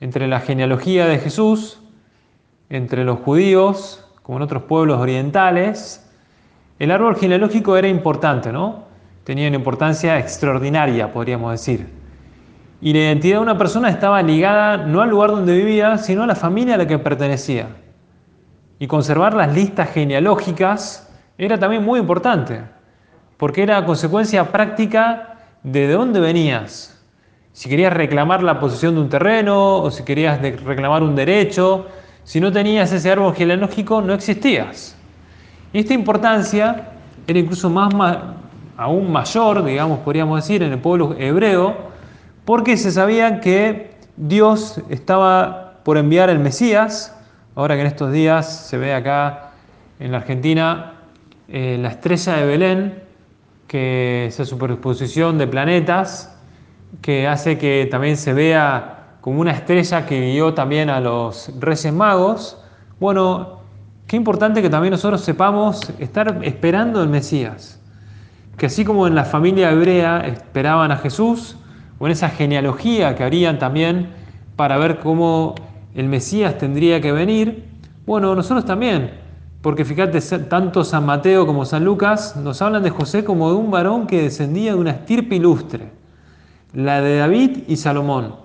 Entre 0.00 0.28
la 0.28 0.40
genealogía 0.40 1.06
de 1.06 1.18
Jesús, 1.18 1.80
entre 2.68 3.04
los 3.04 3.20
judíos, 3.20 4.06
como 4.22 4.38
en 4.38 4.42
otros 4.42 4.64
pueblos 4.64 5.00
orientales, 5.00 6.08
el 6.78 6.90
árbol 6.90 7.16
genealógico 7.16 7.76
era 7.76 7.88
importante, 7.88 8.52
¿no? 8.52 8.84
Tenía 9.24 9.48
una 9.48 9.56
importancia 9.56 10.18
extraordinaria, 10.18 11.12
podríamos 11.12 11.52
decir 11.52 12.05
y 12.86 12.92
la 12.92 13.00
identidad 13.00 13.38
de 13.38 13.42
una 13.42 13.58
persona 13.58 13.88
estaba 13.88 14.22
ligada 14.22 14.76
no 14.76 15.00
al 15.02 15.10
lugar 15.10 15.30
donde 15.30 15.56
vivía, 15.56 15.98
sino 15.98 16.22
a 16.22 16.26
la 16.28 16.36
familia 16.36 16.76
a 16.76 16.78
la 16.78 16.86
que 16.86 17.00
pertenecía. 17.00 17.66
y 18.78 18.86
conservar 18.86 19.34
las 19.34 19.52
listas 19.52 19.90
genealógicas 19.90 21.12
era 21.36 21.58
también 21.58 21.84
muy 21.84 21.98
importante, 21.98 22.60
porque 23.38 23.64
era 23.64 23.84
consecuencia 23.84 24.52
práctica 24.52 25.34
de 25.64 25.90
dónde 25.90 26.20
venías. 26.20 27.04
Si 27.52 27.68
querías 27.68 27.92
reclamar 27.92 28.44
la 28.44 28.60
posesión 28.60 28.94
de 28.94 29.00
un 29.00 29.08
terreno 29.08 29.78
o 29.78 29.90
si 29.90 30.04
querías 30.04 30.40
reclamar 30.40 31.02
un 31.02 31.16
derecho, 31.16 31.86
si 32.22 32.40
no 32.40 32.52
tenías 32.52 32.92
ese 32.92 33.10
árbol 33.10 33.34
genealógico 33.34 34.00
no 34.00 34.14
existías. 34.14 34.96
Y 35.72 35.80
esta 35.80 35.92
importancia 35.92 36.92
era 37.26 37.36
incluso 37.36 37.68
más, 37.68 37.92
aún 38.76 39.10
mayor, 39.10 39.64
digamos, 39.64 39.98
podríamos 39.98 40.40
decir, 40.40 40.62
en 40.62 40.72
el 40.72 40.78
pueblo 40.78 41.16
hebreo, 41.18 41.95
porque 42.46 42.76
se 42.76 42.92
sabía 42.92 43.40
que 43.40 43.90
Dios 44.16 44.80
estaba 44.88 45.80
por 45.82 45.98
enviar 45.98 46.30
el 46.30 46.38
Mesías, 46.38 47.14
ahora 47.56 47.74
que 47.74 47.80
en 47.82 47.88
estos 47.88 48.12
días 48.12 48.68
se 48.68 48.78
ve 48.78 48.94
acá 48.94 49.50
en 49.98 50.12
la 50.12 50.18
Argentina 50.18 50.94
eh, 51.48 51.76
la 51.80 51.88
estrella 51.88 52.36
de 52.36 52.46
Belén, 52.46 53.02
que 53.66 54.26
esa 54.26 54.44
superposición 54.44 55.38
de 55.38 55.48
planetas, 55.48 56.38
que 57.02 57.26
hace 57.26 57.58
que 57.58 57.88
también 57.90 58.16
se 58.16 58.32
vea 58.32 59.18
como 59.20 59.40
una 59.40 59.50
estrella 59.50 60.06
que 60.06 60.20
guió 60.32 60.54
también 60.54 60.88
a 60.88 61.00
los 61.00 61.50
Reyes 61.58 61.92
Magos. 61.92 62.62
Bueno, 63.00 63.60
qué 64.06 64.14
importante 64.14 64.62
que 64.62 64.70
también 64.70 64.92
nosotros 64.92 65.20
sepamos 65.20 65.92
estar 65.98 66.38
esperando 66.42 67.02
el 67.02 67.08
Mesías. 67.08 67.80
Que 68.56 68.66
así 68.66 68.84
como 68.84 69.08
en 69.08 69.16
la 69.16 69.24
familia 69.24 69.72
hebrea 69.72 70.20
esperaban 70.20 70.92
a 70.92 70.96
Jesús, 70.96 71.56
o 71.98 72.06
en 72.06 72.12
esa 72.12 72.28
genealogía 72.28 73.14
que 73.14 73.24
harían 73.24 73.58
también 73.58 74.10
para 74.56 74.76
ver 74.78 74.98
cómo 74.98 75.54
el 75.94 76.08
Mesías 76.08 76.58
tendría 76.58 77.00
que 77.00 77.12
venir, 77.12 77.64
bueno, 78.06 78.34
nosotros 78.34 78.64
también 78.64 79.26
porque 79.66 79.84
fíjate, 79.84 80.20
tanto 80.48 80.84
San 80.84 81.04
Mateo 81.04 81.44
como 81.44 81.64
San 81.64 81.84
Lucas 81.84 82.36
nos 82.36 82.62
hablan 82.62 82.84
de 82.84 82.90
José 82.90 83.24
como 83.24 83.50
de 83.50 83.56
un 83.56 83.72
varón 83.72 84.06
que 84.06 84.22
descendía 84.22 84.74
de 84.74 84.78
una 84.78 84.92
estirpe 84.92 85.34
ilustre, 85.34 85.90
la 86.72 87.00
de 87.00 87.16
David 87.16 87.64
y 87.66 87.76
Salomón, 87.76 88.36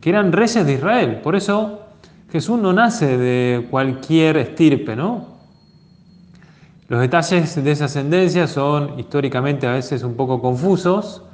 que 0.00 0.10
eran 0.10 0.30
reyes 0.30 0.64
de 0.64 0.74
Israel. 0.74 1.20
Por 1.20 1.34
eso 1.34 1.80
Jesús 2.30 2.60
no 2.60 2.72
nace 2.72 3.18
de 3.18 3.66
cualquier 3.72 4.36
estirpe, 4.36 4.94
¿no? 4.94 5.32
Los 6.86 7.00
detalles 7.00 7.56
de 7.56 7.68
esa 7.68 7.86
ascendencia 7.86 8.46
son 8.46 9.00
históricamente 9.00 9.66
a 9.66 9.72
veces 9.72 10.04
un 10.04 10.14
poco 10.14 10.40
confusos. 10.40 11.24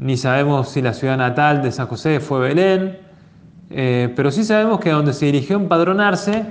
Ni 0.00 0.16
sabemos 0.16 0.70
si 0.70 0.80
la 0.80 0.94
ciudad 0.94 1.18
natal 1.18 1.60
de 1.60 1.70
San 1.70 1.86
José 1.86 2.20
fue 2.20 2.40
Belén, 2.40 2.98
eh, 3.68 4.10
pero 4.16 4.30
sí 4.30 4.44
sabemos 4.44 4.80
que 4.80 4.88
donde 4.88 5.12
se 5.12 5.26
dirigió 5.26 5.58
a 5.58 5.60
empadronarse 5.60 6.46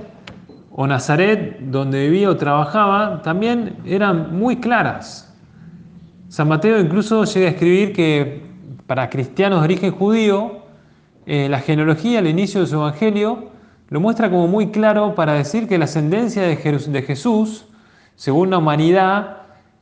o 0.70 0.86
Nazaret, 0.86 1.58
donde 1.58 2.08
vivía 2.08 2.30
o 2.30 2.36
trabajaba, 2.36 3.22
también 3.22 3.78
eran 3.84 4.38
muy 4.38 4.60
claras. 4.60 5.34
San 6.28 6.46
Mateo 6.46 6.78
incluso 6.78 7.24
llega 7.24 7.48
a 7.48 7.50
escribir 7.50 7.92
que 7.92 8.46
para 8.86 9.10
cristianos 9.10 9.62
de 9.62 9.64
origen 9.64 9.90
judío, 9.90 10.60
eh, 11.26 11.48
la 11.48 11.58
genealogía 11.58 12.20
al 12.20 12.28
inicio 12.28 12.60
de 12.60 12.68
su 12.68 12.76
evangelio 12.76 13.50
lo 13.88 13.98
muestra 13.98 14.30
como 14.30 14.46
muy 14.46 14.68
claro 14.68 15.16
para 15.16 15.32
decir 15.32 15.66
que 15.66 15.76
la 15.76 15.86
ascendencia 15.86 16.44
de 16.44 16.54
Jesús, 17.04 17.66
según 18.14 18.50
la 18.50 18.58
humanidad, 18.58 19.38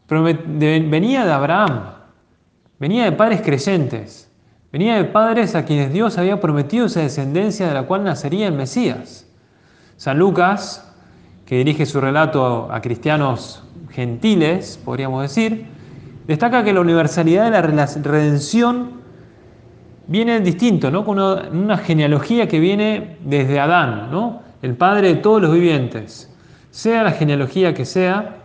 venía 0.08 1.26
de 1.26 1.32
Abraham, 1.32 1.97
venía 2.78 3.04
de 3.04 3.12
padres 3.12 3.42
creyentes, 3.42 4.30
venía 4.72 4.96
de 4.96 5.04
padres 5.04 5.54
a 5.54 5.64
quienes 5.64 5.92
Dios 5.92 6.18
había 6.18 6.40
prometido 6.40 6.86
esa 6.86 7.00
descendencia 7.00 7.68
de 7.68 7.74
la 7.74 7.84
cual 7.84 8.04
nacería 8.04 8.46
el 8.46 8.54
Mesías. 8.54 9.26
San 9.96 10.18
Lucas 10.18 10.88
que 11.48 11.56
dirige 11.56 11.86
su 11.86 11.98
relato 11.98 12.70
a 12.70 12.82
cristianos 12.82 13.64
gentiles, 13.90 14.78
podríamos 14.84 15.22
decir, 15.22 15.66
destaca 16.26 16.62
que 16.62 16.74
la 16.74 16.82
universalidad 16.82 17.44
de 17.44 17.50
la 17.50 17.86
redención 18.02 19.00
viene 20.06 20.40
distinto, 20.40 20.90
¿no? 20.90 21.06
con 21.06 21.18
una, 21.18 21.78
genealogía 21.78 22.48
que 22.48 22.60
viene 22.60 23.16
desde 23.24 23.60
Adán, 23.60 24.10
¿no? 24.10 24.42
el 24.60 24.74
padre 24.74 25.08
de 25.08 25.14
todos 25.20 25.40
los 25.40 25.54
vivientes. 25.54 26.30
Sea 26.70 27.02
la 27.02 27.12
genealogía 27.12 27.72
que 27.72 27.86
sea, 27.86 28.36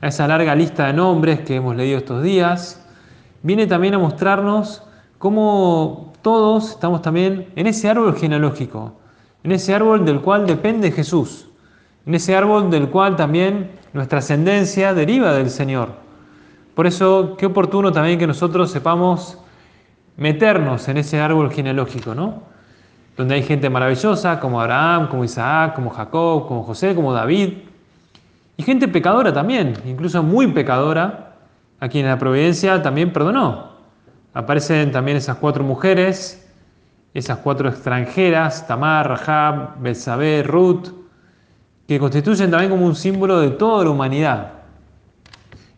a 0.00 0.08
esa 0.08 0.26
larga 0.26 0.56
lista 0.56 0.88
de 0.88 0.94
nombres 0.94 1.40
que 1.40 1.54
hemos 1.54 1.76
leído 1.76 1.98
estos 1.98 2.24
días, 2.24 2.84
viene 3.42 3.66
también 3.66 3.94
a 3.94 3.98
mostrarnos 3.98 4.82
cómo 5.18 6.12
todos 6.22 6.70
estamos 6.70 7.02
también 7.02 7.48
en 7.56 7.66
ese 7.66 7.88
árbol 7.88 8.16
genealógico, 8.16 8.94
en 9.42 9.52
ese 9.52 9.74
árbol 9.74 10.04
del 10.04 10.20
cual 10.20 10.46
depende 10.46 10.90
Jesús 10.90 11.48
en 12.08 12.14
ese 12.14 12.34
árbol 12.34 12.70
del 12.70 12.88
cual 12.88 13.16
también 13.16 13.70
nuestra 13.92 14.20
ascendencia 14.20 14.94
deriva 14.94 15.34
del 15.34 15.50
Señor. 15.50 15.90
Por 16.74 16.86
eso, 16.86 17.36
qué 17.36 17.44
oportuno 17.44 17.92
también 17.92 18.18
que 18.18 18.26
nosotros 18.26 18.70
sepamos 18.70 19.36
meternos 20.16 20.88
en 20.88 20.96
ese 20.96 21.20
árbol 21.20 21.52
genealógico, 21.52 22.14
¿no? 22.14 22.44
Donde 23.14 23.34
hay 23.34 23.42
gente 23.42 23.68
maravillosa 23.68 24.40
como 24.40 24.58
Abraham, 24.58 25.08
como 25.08 25.22
Isaac, 25.22 25.74
como 25.74 25.90
Jacob, 25.90 26.48
como 26.48 26.62
José, 26.62 26.94
como 26.94 27.12
David. 27.12 27.58
Y 28.56 28.62
gente 28.62 28.88
pecadora 28.88 29.30
también, 29.30 29.74
incluso 29.84 30.22
muy 30.22 30.46
pecadora, 30.46 31.27
a 31.80 31.88
quien 31.88 32.06
la 32.06 32.18
providencia 32.18 32.82
también 32.82 33.12
perdonó. 33.12 33.72
Aparecen 34.34 34.92
también 34.92 35.16
esas 35.16 35.36
cuatro 35.36 35.64
mujeres, 35.64 36.46
esas 37.14 37.38
cuatro 37.38 37.68
extranjeras, 37.68 38.66
Tamar, 38.66 39.08
Rahab, 39.08 39.80
Belsabé, 39.80 40.42
Ruth, 40.42 40.88
que 41.86 41.98
constituyen 41.98 42.50
también 42.50 42.70
como 42.70 42.84
un 42.84 42.94
símbolo 42.94 43.40
de 43.40 43.50
toda 43.50 43.84
la 43.84 43.90
humanidad. 43.90 44.52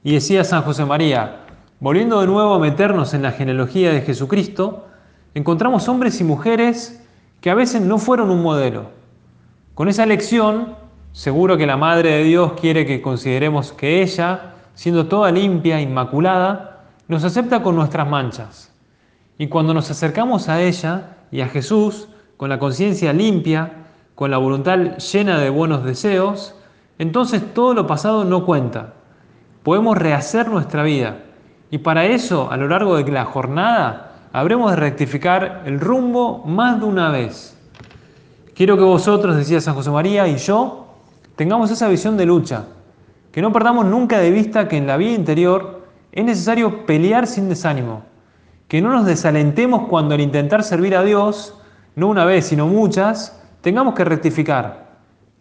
Y 0.03 0.15
decía 0.15 0.45
San 0.45 0.63
José 0.63 0.85
María, 0.85 1.41
volviendo 1.79 2.21
de 2.21 2.27
nuevo 2.27 2.55
a 2.55 2.59
meternos 2.59 3.15
en 3.15 3.23
la 3.23 3.33
genealogía 3.33 3.93
de 3.93 4.03
Jesucristo, 4.03 4.87
encontramos 5.35 5.89
hombres 5.89 6.21
y 6.21 6.25
mujeres 6.25 7.07
que 7.41 7.51
a 7.51 7.55
veces 7.55 7.81
no 7.83 7.99
fueron 7.99 8.31
un 8.31 8.43
modelo. 8.43 8.91
Con 9.75 9.89
esa 9.89 10.05
lección, 10.05 10.75
seguro 11.13 11.57
que 11.57 11.67
la 11.67 11.77
Madre 11.77 12.11
de 12.11 12.25
Dios 12.25 12.53
quiere 12.61 12.85
que 12.85 13.01
consideremos 13.01 13.73
que 13.73 14.03
ella, 14.03 14.50
siendo 14.75 15.07
toda 15.07 15.31
limpia, 15.31 15.81
inmaculada, 15.81 16.85
nos 17.09 17.25
acepta 17.25 17.63
con 17.63 17.77
nuestras 17.77 18.09
manchas. 18.09 18.73
Y 19.39 19.49
cuando 19.49 19.75
nos 19.75 19.91
acercamos 19.91 20.49
a 20.49 20.61
ella 20.61 21.17
y 21.31 21.41
a 21.41 21.49
Jesús, 21.49 22.09
con 22.37 22.49
la 22.49 22.59
conciencia 22.59 23.13
limpia, 23.13 23.73
con 24.15 24.31
la 24.31 24.39
voluntad 24.39 24.99
llena 24.99 25.39
de 25.39 25.51
buenos 25.51 25.85
deseos, 25.85 26.55
entonces 26.99 27.55
todo 27.55 27.75
lo 27.75 27.87
pasado 27.87 28.25
no 28.25 28.45
cuenta. 28.45 28.95
Podemos 29.63 29.97
rehacer 29.97 30.49
nuestra 30.49 30.83
vida 30.83 31.19
y 31.71 31.79
para 31.79 32.05
eso 32.07 32.51
a 32.51 32.57
lo 32.57 32.69
largo 32.69 32.97
de 32.97 33.11
la 33.11 33.25
jornada 33.25 34.13
habremos 34.33 34.71
de 34.71 34.77
rectificar 34.77 35.63
el 35.67 35.81
rumbo 35.81 36.45
más 36.45 36.81
de 36.81 36.87
una 36.87 37.11
vez. 37.11 37.57
Quiero 38.55 38.77
que 38.77 38.85
vosotros, 38.85 39.37
decía 39.37 39.61
San 39.61 39.75
José 39.75 39.91
María, 39.91 40.29
y 40.29 40.37
yo, 40.37 40.87
tengamos 41.37 41.71
esa 41.71 41.89
visión 41.89 42.17
de 42.17 42.27
lucha, 42.27 42.65
que 43.33 43.43
no 43.43 43.53
perdamos 43.53 43.87
nunca 43.87 44.19
de 44.19 44.31
vista 44.31 44.69
que 44.69 44.77
en 44.77 44.87
la 44.87 44.97
vida 44.97 45.13
interior 45.13 45.87
es 46.13 46.25
necesario 46.25 46.87
pelear 46.87 47.27
sin 47.27 47.49
desánimo, 47.49 48.03
que 48.69 48.83
no 48.83 48.91
nos 48.91 49.07
desalentemos 49.07 49.89
cuando 49.89 50.15
al 50.15 50.21
intentar 50.21 50.65
servir 50.65 50.97
a 50.97 51.03
Dios, 51.03 51.57
no 51.95 52.09
una 52.09 52.25
vez, 52.25 52.47
sino 52.47 52.67
muchas, 52.67 53.41
tengamos 53.61 53.95
que 53.95 54.05
rectificar. 54.05 54.91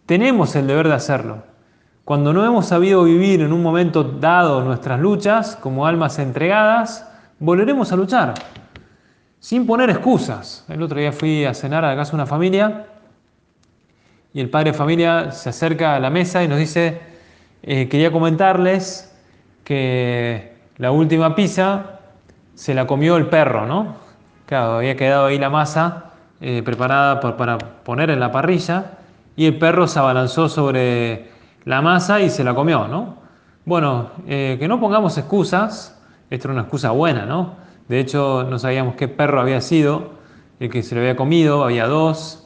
Tenemos 0.06 0.54
el 0.56 0.66
deber 0.66 0.88
de 0.88 0.94
hacerlo. 0.94 1.44
Cuando 2.04 2.32
no 2.32 2.44
hemos 2.44 2.66
sabido 2.66 3.04
vivir 3.04 3.40
en 3.40 3.52
un 3.52 3.62
momento 3.62 4.02
dado 4.02 4.62
nuestras 4.62 4.98
luchas 4.98 5.56
como 5.56 5.86
almas 5.86 6.18
entregadas, 6.18 7.08
volveremos 7.38 7.92
a 7.92 7.96
luchar, 7.96 8.34
sin 9.38 9.66
poner 9.66 9.90
excusas. 9.90 10.64
El 10.68 10.82
otro 10.82 10.98
día 10.98 11.12
fui 11.12 11.44
a 11.44 11.54
cenar 11.54 11.84
a 11.84 11.94
casa 11.94 12.12
de 12.12 12.16
una 12.16 12.26
familia 12.26 12.86
y 14.32 14.40
el 14.40 14.50
padre 14.50 14.72
de 14.72 14.78
familia 14.78 15.32
se 15.32 15.48
acerca 15.48 15.96
a 15.96 16.00
la 16.00 16.10
mesa 16.10 16.42
y 16.42 16.48
nos 16.48 16.58
dice, 16.58 17.00
eh, 17.62 17.88
quería 17.88 18.10
comentarles 18.10 19.14
que 19.64 20.54
la 20.78 20.90
última 20.92 21.34
pizza 21.34 22.00
se 22.54 22.74
la 22.74 22.86
comió 22.86 23.16
el 23.16 23.26
perro, 23.26 23.66
¿no? 23.66 23.96
Claro, 24.46 24.78
había 24.78 24.96
quedado 24.96 25.26
ahí 25.26 25.38
la 25.38 25.50
masa 25.50 26.12
eh, 26.40 26.62
preparada 26.64 27.20
para 27.20 27.58
poner 27.58 28.10
en 28.10 28.18
la 28.18 28.32
parrilla 28.32 28.98
y 29.36 29.46
el 29.46 29.58
perro 29.58 29.86
se 29.86 29.98
abalanzó 29.98 30.48
sobre 30.48 31.30
la 31.64 31.82
masa 31.82 32.20
y 32.20 32.30
se 32.30 32.44
la 32.44 32.54
comió, 32.54 32.88
¿no? 32.88 33.16
Bueno, 33.64 34.10
eh, 34.26 34.56
que 34.58 34.66
no 34.66 34.80
pongamos 34.80 35.16
excusas, 35.18 36.00
esto 36.30 36.48
era 36.48 36.54
una 36.54 36.62
excusa 36.62 36.90
buena, 36.90 37.26
¿no? 37.26 37.56
De 37.88 38.00
hecho, 38.00 38.46
no 38.48 38.58
sabíamos 38.58 38.94
qué 38.94 39.08
perro 39.08 39.40
había 39.40 39.60
sido 39.60 40.12
el 40.60 40.70
que 40.70 40.82
se 40.82 40.94
lo 40.94 41.00
había 41.00 41.16
comido, 41.16 41.64
había 41.64 41.86
dos, 41.86 42.39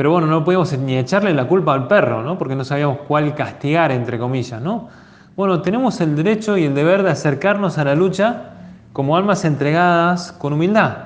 pero 0.00 0.12
bueno, 0.12 0.26
no 0.26 0.42
podíamos 0.42 0.72
ni 0.78 0.96
echarle 0.96 1.34
la 1.34 1.46
culpa 1.46 1.74
al 1.74 1.86
perro, 1.86 2.22
¿no? 2.22 2.38
Porque 2.38 2.56
no 2.56 2.64
sabíamos 2.64 3.00
cuál 3.06 3.34
castigar, 3.34 3.92
entre 3.92 4.18
comillas, 4.18 4.62
¿no? 4.62 4.88
Bueno, 5.36 5.60
tenemos 5.60 6.00
el 6.00 6.16
derecho 6.16 6.56
y 6.56 6.64
el 6.64 6.74
deber 6.74 7.02
de 7.02 7.10
acercarnos 7.10 7.76
a 7.76 7.84
la 7.84 7.94
lucha 7.94 8.54
como 8.94 9.14
almas 9.14 9.44
entregadas 9.44 10.32
con 10.32 10.54
humildad 10.54 10.96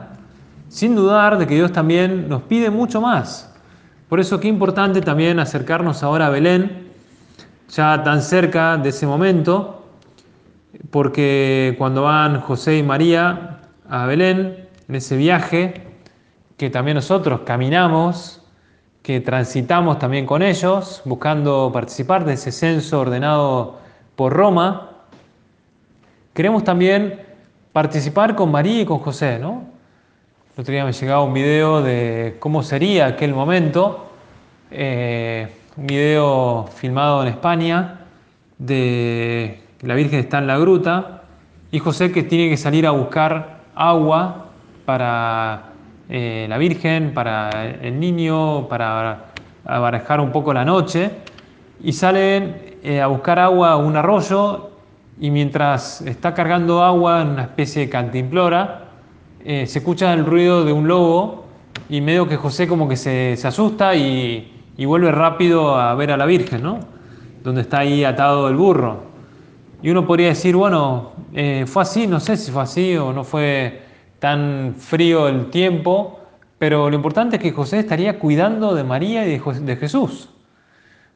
sin 0.68 0.94
dudar 0.94 1.38
de 1.38 1.48
que 1.48 1.56
Dios 1.56 1.72
también 1.72 2.28
nos 2.28 2.42
pide 2.42 2.70
mucho 2.70 3.00
más. 3.00 3.52
Por 4.08 4.20
eso 4.20 4.38
qué 4.38 4.46
importante 4.46 5.00
también 5.00 5.40
acercarnos 5.40 6.04
ahora 6.04 6.28
a 6.28 6.30
Belén 6.30 6.92
ya 7.70 8.00
tan 8.04 8.22
cerca 8.22 8.76
de 8.76 8.90
ese 8.90 9.08
momento, 9.08 9.88
porque 10.92 11.74
cuando 11.78 12.02
van 12.02 12.40
José 12.42 12.78
y 12.78 12.84
María 12.84 13.58
a 13.88 14.06
Belén, 14.06 14.68
en 14.86 14.94
ese 14.94 15.16
viaje 15.16 15.82
que 16.56 16.70
también 16.70 16.94
nosotros 16.94 17.40
caminamos, 17.40 18.40
que 19.04 19.20
transitamos 19.20 19.98
también 19.98 20.24
con 20.24 20.40
ellos, 20.40 21.02
buscando 21.04 21.70
participar 21.70 22.24
de 22.24 22.32
ese 22.32 22.50
censo 22.50 23.00
ordenado 23.00 23.78
por 24.16 24.32
Roma, 24.32 24.92
queremos 26.32 26.64
también 26.64 27.20
participar 27.74 28.34
con 28.34 28.50
María 28.50 28.80
y 28.80 28.86
con 28.86 29.00
José, 29.00 29.38
¿no? 29.38 29.64
El 30.56 30.62
otro 30.62 30.72
día 30.72 30.86
me 30.86 30.92
llegaba 30.92 31.22
un 31.22 31.34
video 31.34 31.82
de 31.82 32.36
cómo 32.38 32.62
sería 32.62 33.04
aquel 33.04 33.34
momento, 33.34 34.06
eh, 34.70 35.48
un 35.76 35.86
video 35.86 36.66
filmado 36.74 37.20
en 37.20 37.28
España 37.28 38.06
de 38.56 39.60
la 39.82 39.96
Virgen 39.96 40.20
está 40.20 40.38
en 40.38 40.46
la 40.46 40.56
gruta 40.56 41.24
y 41.70 41.78
José 41.78 42.10
que 42.10 42.22
tiene 42.22 42.48
que 42.48 42.56
salir 42.56 42.86
a 42.86 42.92
buscar 42.92 43.58
agua 43.74 44.46
para 44.86 45.73
eh, 46.08 46.46
la 46.48 46.58
Virgen, 46.58 47.14
para 47.14 47.50
el 47.80 47.98
niño, 47.98 48.68
para 48.68 49.26
abarajar 49.64 50.20
un 50.20 50.32
poco 50.32 50.52
la 50.52 50.64
noche 50.64 51.10
y 51.82 51.92
salen 51.92 52.76
eh, 52.82 53.00
a 53.00 53.06
buscar 53.06 53.38
agua 53.38 53.72
a 53.72 53.76
un 53.76 53.96
arroyo 53.96 54.70
y 55.18 55.30
mientras 55.30 56.02
está 56.02 56.34
cargando 56.34 56.82
agua 56.82 57.22
en 57.22 57.28
una 57.28 57.42
especie 57.42 57.82
de 57.82 57.88
cantimplora, 57.88 58.88
eh, 59.42 59.66
se 59.66 59.78
escucha 59.78 60.12
el 60.12 60.26
ruido 60.26 60.64
de 60.64 60.72
un 60.72 60.86
lobo 60.88 61.46
y 61.88 62.02
medio 62.02 62.28
que 62.28 62.36
José 62.36 62.68
como 62.68 62.86
que 62.86 62.96
se, 62.96 63.38
asusta 63.42 63.94
y, 63.94 64.50
vuelve 64.76 65.10
rápido 65.10 65.76
a 65.76 65.94
ver 65.94 66.10
a 66.10 66.16
la 66.18 66.26
Virgen, 66.26 66.62
¿no? 66.62 66.80
Donde 67.42 67.62
está 67.62 67.78
ahí 67.78 68.04
atado 68.04 68.48
el 68.48 68.56
burro. 68.56 69.04
Y 69.82 69.90
uno 69.90 70.06
podría 70.06 70.28
decir, 70.28 70.56
bueno, 70.56 71.12
fue 71.66 71.82
así, 71.82 72.06
no 72.06 72.20
sé 72.20 72.36
si 72.36 72.50
fue 72.50 72.62
así 72.62 72.96
o 72.96 73.12
no 73.12 73.22
fue 73.22 73.82
tan 74.24 74.76
frío 74.78 75.28
el 75.28 75.50
tiempo, 75.50 76.18
pero 76.58 76.88
lo 76.88 76.96
importante 76.96 77.36
es 77.36 77.42
que 77.42 77.52
José 77.52 77.80
estaría 77.80 78.18
cuidando 78.18 78.74
de 78.74 78.82
María 78.82 79.26
y 79.26 79.38
de, 79.38 79.76
Jesús. 79.76 80.30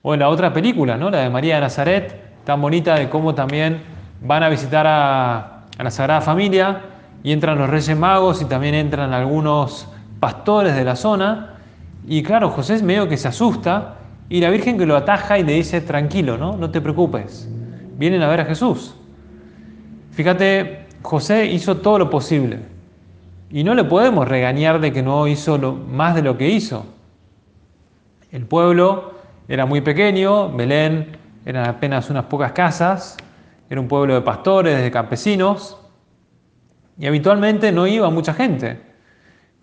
O 0.02 0.12
en 0.12 0.20
la 0.20 0.28
otra 0.28 0.52
película, 0.52 0.98
¿no? 0.98 1.08
La 1.08 1.20
de 1.20 1.30
María 1.30 1.54
de 1.54 1.62
Nazaret, 1.62 2.20
tan 2.44 2.60
bonita 2.60 2.96
de 2.96 3.08
cómo 3.08 3.34
también 3.34 3.80
van 4.20 4.42
a 4.42 4.50
visitar 4.50 4.86
a, 4.86 5.64
a 5.78 5.82
la 5.82 5.90
Sagrada 5.90 6.20
Familia 6.20 6.82
y 7.22 7.32
entran 7.32 7.56
los 7.56 7.70
Reyes 7.70 7.96
Magos 7.96 8.42
y 8.42 8.44
también 8.44 8.74
entran 8.74 9.14
algunos 9.14 9.88
pastores 10.20 10.76
de 10.76 10.84
la 10.84 10.94
zona. 10.94 11.54
Y 12.06 12.22
claro, 12.22 12.50
José 12.50 12.74
es 12.74 12.82
medio 12.82 13.08
que 13.08 13.16
se 13.16 13.28
asusta 13.28 13.94
y 14.28 14.42
la 14.42 14.50
Virgen 14.50 14.76
que 14.76 14.84
lo 14.84 14.98
ataja 14.98 15.38
y 15.38 15.44
le 15.44 15.54
dice, 15.54 15.80
tranquilo, 15.80 16.36
¿no? 16.36 16.58
No 16.58 16.70
te 16.70 16.82
preocupes, 16.82 17.48
vienen 17.96 18.20
a 18.20 18.28
ver 18.28 18.42
a 18.42 18.44
Jesús. 18.44 18.94
Fíjate, 20.10 20.84
José 21.00 21.46
hizo 21.46 21.78
todo 21.78 22.00
lo 22.00 22.10
posible 22.10 22.76
y 23.50 23.64
no 23.64 23.74
le 23.74 23.84
podemos 23.84 24.28
regañar 24.28 24.80
de 24.80 24.92
que 24.92 25.02
no 25.02 25.26
hizo 25.26 25.58
lo, 25.58 25.72
más 25.72 26.14
de 26.14 26.22
lo 26.22 26.36
que 26.36 26.48
hizo. 26.48 26.86
El 28.30 28.44
pueblo 28.44 29.14
era 29.48 29.64
muy 29.64 29.80
pequeño, 29.80 30.50
Belén 30.50 31.16
eran 31.46 31.66
apenas 31.66 32.10
unas 32.10 32.24
pocas 32.24 32.52
casas, 32.52 33.16
era 33.70 33.80
un 33.80 33.88
pueblo 33.88 34.14
de 34.14 34.20
pastores, 34.20 34.82
de 34.82 34.90
campesinos, 34.90 35.78
y 36.98 37.06
habitualmente 37.06 37.72
no 37.72 37.86
iba 37.86 38.10
mucha 38.10 38.34
gente. 38.34 38.80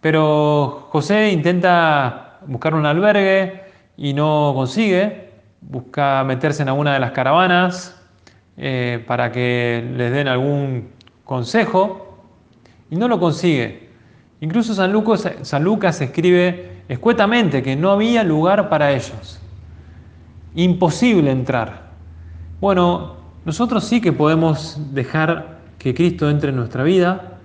Pero 0.02 0.88
José 0.90 1.32
intenta 1.32 2.40
buscar 2.48 2.74
un 2.74 2.86
albergue 2.86 3.64
y 3.98 4.14
no 4.14 4.54
consigue. 4.56 5.32
Busca 5.62 6.24
meterse 6.24 6.64
en 6.64 6.70
alguna 6.70 6.94
de 6.94 7.00
las 7.00 7.12
caravanas 7.12 8.02
eh, 8.58 9.04
para 9.06 9.32
que 9.32 9.88
les 9.96 10.12
den 10.12 10.28
algún 10.28 10.90
consejo 11.24 12.15
y 12.90 12.96
no 12.96 13.08
lo 13.08 13.20
consigue. 13.20 13.90
Incluso 14.42 14.74
San 14.74 14.92
Lucas, 14.92 16.02
escribe 16.02 16.84
escuetamente 16.88 17.64
que 17.64 17.76
no 17.76 17.92
había 17.92 18.24
lugar 18.24 18.70
para 18.70 18.92
ellos. 18.92 19.40
Imposible 20.56 21.32
entrar. 21.32 21.92
Bueno, 22.62 23.16
nosotros 23.44 23.84
sí 23.84 24.02
que 24.02 24.14
podemos 24.14 24.78
dejar 24.94 25.60
que 25.78 25.94
Cristo 25.94 26.30
entre 26.30 26.50
en 26.50 26.56
nuestra 26.56 26.84
vida, 26.84 27.40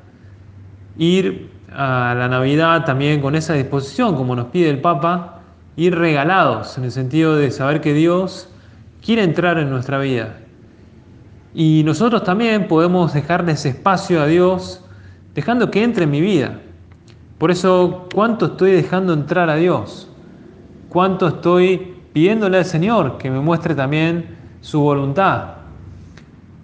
ir 0.97 1.51
a 1.73 2.15
la 2.17 2.29
Navidad 2.29 2.85
también 2.85 3.21
con 3.21 3.35
esa 3.35 3.55
disposición, 3.55 4.17
como 4.17 4.35
nos 4.35 4.47
pide 4.47 4.71
el 4.71 4.81
Papa, 4.81 5.41
ir 5.77 5.97
regalados, 5.97 6.77
en 6.77 6.85
el 6.85 6.93
sentido 6.93 7.37
de 7.37 7.51
saber 7.51 7.81
que 7.81 7.95
Dios 7.95 8.49
quiere 9.05 9.23
entrar 9.23 9.59
en 9.59 9.71
nuestra 9.71 9.99
vida. 9.99 10.37
Y 11.55 11.83
nosotros 11.85 12.25
también 12.25 12.69
podemos 12.69 13.13
dejarle 13.13 13.53
ese 13.53 13.71
espacio 13.71 14.21
a 14.21 14.27
Dios, 14.27 14.85
dejando 15.41 15.71
que 15.71 15.83
entre 15.83 16.05
en 16.05 16.11
mi 16.11 16.21
vida. 16.21 16.61
Por 17.39 17.51
eso, 17.51 18.09
¿cuánto 18.15 18.47
estoy 18.47 18.73
dejando 18.73 19.13
entrar 19.13 19.51
a 19.51 19.57
Dios? 19.57 20.09
¿Cuánto 20.89 21.29
estoy 21.29 21.97
pidiéndole 22.13 22.59
al 22.59 22.65
Señor 22.65 23.19
que 23.19 23.31
me 23.31 23.41
muestre 23.41 23.75
también 23.75 24.37
su 24.61 24.81
voluntad? 24.81 25.61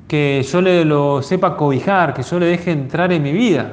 que 0.08 0.46
yo 0.48 0.60
le 0.60 0.84
lo 0.84 1.22
sepa 1.22 1.56
cobijar, 1.56 2.14
que 2.14 2.22
yo 2.22 2.38
le 2.38 2.46
deje 2.46 2.70
entrar 2.70 3.12
en 3.12 3.22
mi 3.22 3.32
vida. 3.32 3.72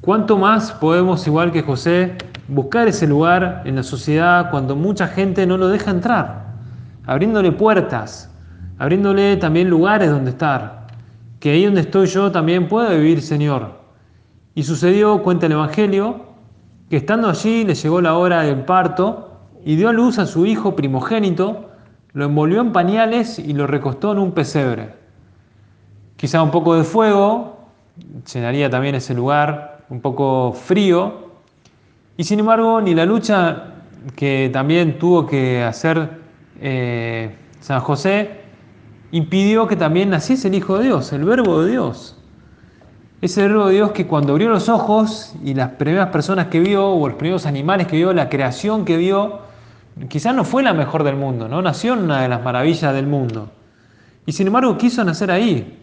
¿Cuánto 0.00 0.38
más 0.38 0.72
podemos, 0.72 1.26
igual 1.26 1.50
que 1.50 1.62
José, 1.62 2.16
buscar 2.46 2.86
ese 2.88 3.06
lugar 3.06 3.62
en 3.64 3.76
la 3.76 3.82
sociedad 3.82 4.50
cuando 4.50 4.76
mucha 4.76 5.08
gente 5.08 5.44
no 5.46 5.56
lo 5.58 5.68
deja 5.68 5.90
entrar? 5.90 6.46
Abriéndole 7.04 7.50
puertas, 7.52 8.32
abriéndole 8.78 9.36
también 9.36 9.68
lugares 9.68 10.10
donde 10.10 10.30
estar. 10.30 10.86
Que 11.40 11.50
ahí 11.50 11.64
donde 11.64 11.82
estoy 11.82 12.06
yo 12.06 12.30
también 12.30 12.68
pueda 12.68 12.90
vivir, 12.90 13.20
Señor. 13.22 13.77
Y 14.58 14.64
sucedió, 14.64 15.22
cuenta 15.22 15.46
el 15.46 15.52
Evangelio, 15.52 16.16
que 16.90 16.96
estando 16.96 17.28
allí 17.28 17.62
le 17.62 17.76
llegó 17.76 18.00
la 18.00 18.16
hora 18.16 18.42
del 18.42 18.64
parto 18.64 19.38
y 19.64 19.76
dio 19.76 19.88
a 19.88 19.92
luz 19.92 20.18
a 20.18 20.26
su 20.26 20.46
hijo 20.46 20.74
primogénito, 20.74 21.70
lo 22.12 22.24
envolvió 22.24 22.60
en 22.60 22.72
pañales 22.72 23.38
y 23.38 23.52
lo 23.52 23.68
recostó 23.68 24.10
en 24.10 24.18
un 24.18 24.32
pesebre. 24.32 24.96
Quizá 26.16 26.42
un 26.42 26.50
poco 26.50 26.74
de 26.74 26.82
fuego, 26.82 27.68
llenaría 28.34 28.68
también 28.68 28.96
ese 28.96 29.14
lugar, 29.14 29.84
un 29.90 30.00
poco 30.00 30.52
frío. 30.52 31.28
Y 32.16 32.24
sin 32.24 32.40
embargo, 32.40 32.80
ni 32.80 32.96
la 32.96 33.06
lucha 33.06 33.74
que 34.16 34.50
también 34.52 34.98
tuvo 34.98 35.24
que 35.24 35.62
hacer 35.62 36.18
eh, 36.60 37.32
San 37.60 37.78
José 37.78 38.40
impidió 39.12 39.68
que 39.68 39.76
también 39.76 40.10
naciese 40.10 40.48
el 40.48 40.56
Hijo 40.56 40.78
de 40.78 40.86
Dios, 40.86 41.12
el 41.12 41.22
Verbo 41.22 41.62
de 41.62 41.70
Dios. 41.70 42.17
Ese 43.20 43.42
Verbo 43.42 43.66
de 43.66 43.74
Dios 43.74 43.90
que 43.92 44.06
cuando 44.06 44.32
abrió 44.32 44.48
los 44.48 44.68
ojos 44.68 45.34
y 45.44 45.54
las 45.54 45.70
primeras 45.70 46.10
personas 46.10 46.46
que 46.46 46.60
vio, 46.60 46.88
o 46.88 47.08
los 47.08 47.16
primeros 47.16 47.46
animales 47.46 47.86
que 47.88 47.96
vio, 47.96 48.12
la 48.12 48.28
creación 48.28 48.84
que 48.84 48.96
vio, 48.96 49.40
quizás 50.08 50.34
no 50.34 50.44
fue 50.44 50.62
la 50.62 50.72
mejor 50.72 51.02
del 51.02 51.16
mundo, 51.16 51.48
no 51.48 51.60
nació 51.60 51.94
en 51.94 52.00
una 52.00 52.22
de 52.22 52.28
las 52.28 52.42
maravillas 52.44 52.94
del 52.94 53.06
mundo. 53.06 53.50
Y 54.24 54.32
sin 54.32 54.46
embargo 54.46 54.78
quiso 54.78 55.02
nacer 55.04 55.30
ahí, 55.30 55.78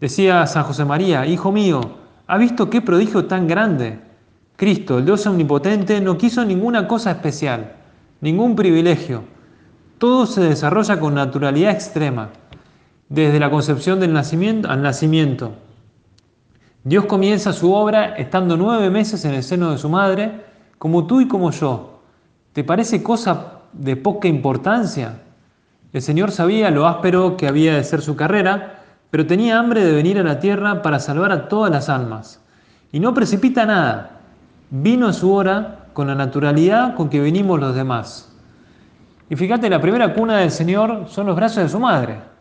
Decía 0.00 0.46
San 0.46 0.64
José 0.64 0.84
María, 0.84 1.24
Hijo 1.24 1.52
mío, 1.52 1.80
¿ha 2.26 2.36
visto 2.36 2.68
qué 2.68 2.82
prodigio 2.82 3.24
tan 3.24 3.48
grande? 3.48 3.98
Cristo, 4.56 4.98
el 4.98 5.06
Dios 5.06 5.26
omnipotente, 5.26 6.00
no 6.02 6.18
quiso 6.18 6.44
ninguna 6.44 6.86
cosa 6.86 7.10
especial, 7.10 7.72
ningún 8.20 8.56
privilegio. 8.56 9.24
Todo 9.96 10.26
se 10.26 10.42
desarrolla 10.42 11.00
con 11.00 11.14
naturalidad 11.14 11.72
extrema, 11.72 12.28
desde 13.08 13.40
la 13.40 13.50
concepción 13.50 13.98
del 13.98 14.12
nacimiento 14.12 14.68
al 14.68 14.82
nacimiento. 14.82 15.52
Dios 16.86 17.06
comienza 17.06 17.52
su 17.52 17.74
obra 17.74 18.14
estando 18.14 18.56
nueve 18.56 18.90
meses 18.90 19.24
en 19.24 19.34
el 19.34 19.42
seno 19.42 19.72
de 19.72 19.78
su 19.78 19.88
madre, 19.88 20.44
como 20.78 21.04
tú 21.04 21.20
y 21.20 21.26
como 21.26 21.50
yo. 21.50 21.98
¿Te 22.52 22.62
parece 22.62 23.02
cosa 23.02 23.54
de 23.72 23.96
poca 23.96 24.28
importancia? 24.28 25.18
El 25.92 26.00
Señor 26.00 26.30
sabía 26.30 26.70
lo 26.70 26.86
áspero 26.86 27.36
que 27.36 27.48
había 27.48 27.74
de 27.74 27.82
ser 27.82 28.02
su 28.02 28.14
carrera, 28.14 28.84
pero 29.10 29.26
tenía 29.26 29.58
hambre 29.58 29.82
de 29.82 29.90
venir 29.90 30.16
a 30.20 30.22
la 30.22 30.38
tierra 30.38 30.80
para 30.82 31.00
salvar 31.00 31.32
a 31.32 31.48
todas 31.48 31.72
las 31.72 31.88
almas. 31.88 32.40
Y 32.92 33.00
no 33.00 33.12
precipita 33.12 33.66
nada. 33.66 34.20
Vino 34.70 35.08
a 35.08 35.12
su 35.12 35.32
hora 35.32 35.86
con 35.92 36.06
la 36.06 36.14
naturalidad 36.14 36.94
con 36.94 37.08
que 37.08 37.18
venimos 37.18 37.58
los 37.58 37.74
demás. 37.74 38.32
Y 39.28 39.34
fíjate, 39.34 39.68
la 39.68 39.80
primera 39.80 40.14
cuna 40.14 40.36
del 40.36 40.52
Señor 40.52 41.06
son 41.08 41.26
los 41.26 41.34
brazos 41.34 41.64
de 41.64 41.68
su 41.68 41.80
madre. 41.80 42.35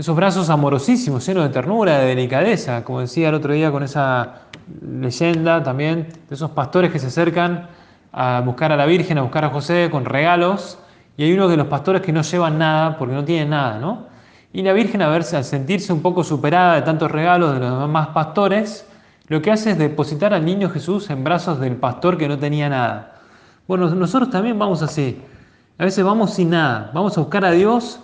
Esos 0.00 0.16
brazos 0.16 0.48
amorosísimos, 0.48 1.26
llenos 1.26 1.44
de 1.44 1.50
ternura, 1.50 1.98
de 1.98 2.06
delicadeza, 2.06 2.82
como 2.84 3.00
decía 3.00 3.28
el 3.28 3.34
otro 3.34 3.52
día 3.52 3.70
con 3.70 3.82
esa 3.82 4.44
leyenda 4.80 5.62
también, 5.62 6.08
de 6.26 6.34
esos 6.34 6.52
pastores 6.52 6.90
que 6.90 6.98
se 6.98 7.08
acercan 7.08 7.68
a 8.10 8.40
buscar 8.40 8.72
a 8.72 8.76
la 8.76 8.86
Virgen, 8.86 9.18
a 9.18 9.20
buscar 9.20 9.44
a 9.44 9.50
José 9.50 9.90
con 9.90 10.06
regalos, 10.06 10.78
y 11.18 11.24
hay 11.24 11.34
uno 11.34 11.48
de 11.48 11.58
los 11.58 11.66
pastores 11.66 12.00
que 12.00 12.14
no 12.14 12.22
llevan 12.22 12.56
nada 12.56 12.96
porque 12.96 13.14
no 13.14 13.26
tienen 13.26 13.50
nada, 13.50 13.78
¿no? 13.78 14.06
Y 14.54 14.62
la 14.62 14.72
Virgen, 14.72 15.02
a 15.02 15.08
verse, 15.08 15.36
al 15.36 15.44
sentirse 15.44 15.92
un 15.92 16.00
poco 16.00 16.24
superada 16.24 16.76
de 16.76 16.80
tantos 16.80 17.10
regalos 17.10 17.52
de 17.52 17.60
los 17.60 17.80
demás 17.82 18.08
pastores, 18.08 18.88
lo 19.26 19.42
que 19.42 19.50
hace 19.50 19.72
es 19.72 19.78
depositar 19.78 20.32
al 20.32 20.46
niño 20.46 20.70
Jesús 20.70 21.10
en 21.10 21.22
brazos 21.24 21.60
del 21.60 21.76
pastor 21.76 22.16
que 22.16 22.26
no 22.26 22.38
tenía 22.38 22.70
nada. 22.70 23.20
Bueno, 23.68 23.86
nosotros 23.90 24.30
también 24.30 24.58
vamos 24.58 24.80
así. 24.80 25.20
A 25.76 25.84
veces 25.84 26.02
vamos 26.02 26.32
sin 26.32 26.48
nada, 26.48 26.90
vamos 26.94 27.18
a 27.18 27.20
buscar 27.20 27.44
a 27.44 27.50
Dios 27.50 28.00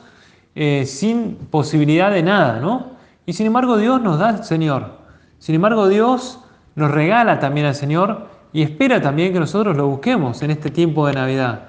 eh, 0.58 0.86
sin 0.86 1.36
posibilidad 1.50 2.10
de 2.10 2.22
nada, 2.22 2.60
¿no? 2.60 2.86
Y 3.26 3.34
sin 3.34 3.46
embargo 3.46 3.76
Dios 3.76 4.00
nos 4.00 4.18
da 4.18 4.30
al 4.30 4.44
Señor. 4.44 4.90
Sin 5.38 5.54
embargo 5.54 5.86
Dios 5.86 6.40
nos 6.74 6.90
regala 6.90 7.38
también 7.40 7.66
al 7.66 7.74
Señor 7.74 8.28
y 8.54 8.62
espera 8.62 9.02
también 9.02 9.34
que 9.34 9.38
nosotros 9.38 9.76
lo 9.76 9.86
busquemos 9.86 10.40
en 10.40 10.50
este 10.50 10.70
tiempo 10.70 11.06
de 11.06 11.12
Navidad. 11.12 11.64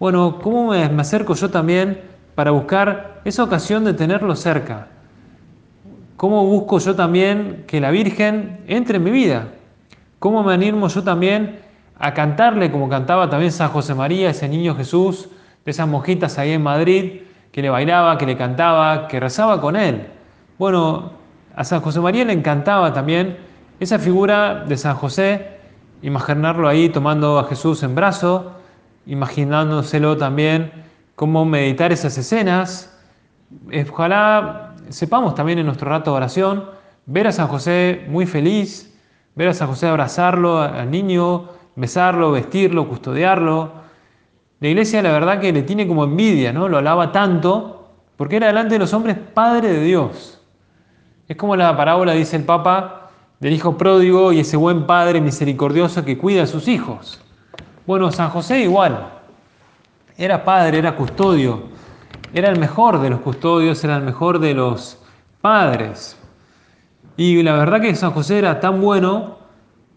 Bueno, 0.00 0.40
¿cómo 0.42 0.70
me, 0.70 0.82
acerco 0.82 1.34
yo 1.36 1.50
también 1.50 2.00
para 2.34 2.50
buscar 2.50 3.20
esa 3.24 3.44
ocasión 3.44 3.84
de 3.84 3.94
tenerlo 3.94 4.34
cerca? 4.34 4.88
¿Cómo 6.16 6.44
busco 6.46 6.80
yo 6.80 6.96
también 6.96 7.62
que 7.68 7.80
la 7.80 7.92
Virgen 7.92 8.64
entre 8.66 8.96
en 8.96 9.04
mi 9.04 9.12
vida? 9.12 9.50
¿Cómo 10.18 10.42
me 10.42 10.52
animo 10.52 10.88
yo 10.88 11.04
también 11.04 11.60
a 11.96 12.12
cantarle 12.12 12.72
como 12.72 12.88
cantaba 12.88 13.30
también 13.30 13.52
San 13.52 13.68
José 13.68 13.94
María, 13.94 14.30
ese 14.30 14.48
niño 14.48 14.74
Jesús, 14.74 15.28
de 15.64 15.70
esas 15.70 15.86
mojitas 15.86 16.38
ahí 16.38 16.50
en 16.50 16.62
Madrid, 16.64 17.20
que 17.56 17.62
le 17.62 17.70
bailaba, 17.70 18.18
que 18.18 18.26
le 18.26 18.36
cantaba, 18.36 19.08
que 19.08 19.18
rezaba 19.18 19.62
con 19.62 19.76
él? 19.76 20.08
Bueno, 20.58 21.12
a 21.54 21.64
San 21.64 21.80
José 21.80 22.00
María 22.00 22.22
le 22.26 22.34
encantaba 22.34 22.92
también 22.92 23.38
esa 23.80 23.98
figura 23.98 24.66
de 24.66 24.76
San 24.76 24.94
José, 24.94 25.56
imaginarlo 26.02 26.68
ahí 26.68 26.90
tomando 26.90 27.38
a 27.38 27.44
Jesús 27.44 27.82
en 27.82 27.94
brazo, 27.94 28.52
imaginándoselo 29.06 30.18
también 30.18 30.70
cómo 31.14 31.46
meditar 31.46 31.92
esas 31.92 32.18
escenas. 32.18 32.94
Ojalá 33.90 34.74
sepamos 34.90 35.34
también 35.34 35.58
en 35.58 35.64
nuestro 35.64 35.88
rato 35.88 36.10
de 36.10 36.16
oración 36.18 36.66
ver 37.06 37.26
a 37.26 37.32
San 37.32 37.48
José 37.48 38.04
muy 38.06 38.26
feliz, 38.26 38.94
ver 39.34 39.48
a 39.48 39.54
San 39.54 39.68
José 39.68 39.86
abrazarlo 39.86 40.60
al 40.60 40.90
niño, 40.90 41.48
besarlo, 41.74 42.32
vestirlo, 42.32 42.86
custodiarlo. 42.86 43.85
La 44.60 44.68
iglesia 44.68 45.02
la 45.02 45.12
verdad 45.12 45.40
que 45.40 45.52
le 45.52 45.62
tiene 45.62 45.86
como 45.86 46.04
envidia, 46.04 46.52
¿no? 46.52 46.68
Lo 46.68 46.78
alaba 46.78 47.12
tanto 47.12 47.88
porque 48.16 48.36
era 48.36 48.46
delante 48.46 48.74
de 48.74 48.78
los 48.78 48.92
hombres 48.94 49.16
Padre 49.34 49.72
de 49.72 49.84
Dios. 49.84 50.40
Es 51.28 51.36
como 51.36 51.56
la 51.56 51.76
parábola, 51.76 52.12
dice 52.12 52.36
el 52.36 52.44
Papa, 52.44 53.10
del 53.40 53.52
hijo 53.52 53.76
pródigo 53.76 54.32
y 54.32 54.40
ese 54.40 54.56
buen 54.56 54.86
padre 54.86 55.20
misericordioso 55.20 56.04
que 56.04 56.16
cuida 56.16 56.44
a 56.44 56.46
sus 56.46 56.68
hijos. 56.68 57.20
Bueno, 57.86 58.10
San 58.10 58.30
José 58.30 58.60
igual. 58.60 59.12
Era 60.16 60.44
padre, 60.44 60.78
era 60.78 60.96
custodio, 60.96 61.64
era 62.32 62.48
el 62.48 62.58
mejor 62.58 63.00
de 63.00 63.10
los 63.10 63.20
custodios, 63.20 63.84
era 63.84 63.96
el 63.96 64.02
mejor 64.02 64.38
de 64.38 64.54
los 64.54 64.98
padres. 65.42 66.16
Y 67.18 67.42
la 67.42 67.52
verdad 67.52 67.82
que 67.82 67.94
San 67.94 68.12
José 68.12 68.38
era 68.38 68.60
tan 68.60 68.80
bueno 68.80 69.36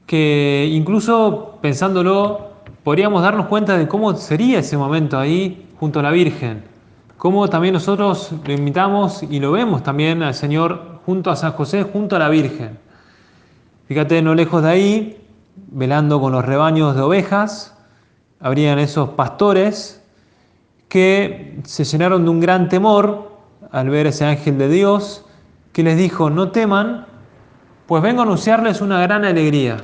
que 0.05 0.69
incluso 0.71 1.59
pensándolo, 1.61 2.48
podríamos 2.89 3.21
darnos 3.21 3.45
cuenta 3.45 3.77
de 3.77 3.87
cómo 3.87 4.15
sería 4.15 4.57
ese 4.57 4.75
momento 4.75 5.19
ahí 5.19 5.69
junto 5.79 5.99
a 5.99 6.01
la 6.01 6.09
Virgen. 6.09 6.63
Cómo 7.19 7.47
también 7.47 7.75
nosotros 7.75 8.31
lo 8.43 8.51
invitamos 8.51 9.21
y 9.21 9.39
lo 9.39 9.51
vemos 9.51 9.83
también 9.83 10.23
al 10.23 10.33
Señor 10.33 10.99
junto 11.05 11.29
a 11.29 11.35
San 11.35 11.51
José, 11.51 11.83
junto 11.83 12.15
a 12.15 12.19
la 12.19 12.29
Virgen. 12.29 12.79
Fíjate, 13.87 14.23
no 14.23 14.33
lejos 14.33 14.63
de 14.63 14.69
ahí, 14.69 15.21
velando 15.67 16.19
con 16.19 16.31
los 16.31 16.43
rebaños 16.43 16.95
de 16.95 17.03
ovejas, 17.03 17.77
habrían 18.39 18.79
esos 18.79 19.09
pastores 19.09 20.03
que 20.87 21.61
se 21.65 21.83
llenaron 21.83 22.23
de 22.23 22.31
un 22.31 22.39
gran 22.39 22.69
temor 22.69 23.33
al 23.71 23.87
ver 23.91 24.07
ese 24.07 24.25
ángel 24.25 24.57
de 24.57 24.67
Dios 24.67 25.23
que 25.73 25.83
les 25.83 25.95
dijo, 25.95 26.31
no 26.31 26.49
teman, 26.49 27.05
pues 27.85 28.01
vengo 28.01 28.21
a 28.21 28.23
anunciarles 28.23 28.81
una 28.81 28.99
gran 28.99 29.25
alegría, 29.25 29.77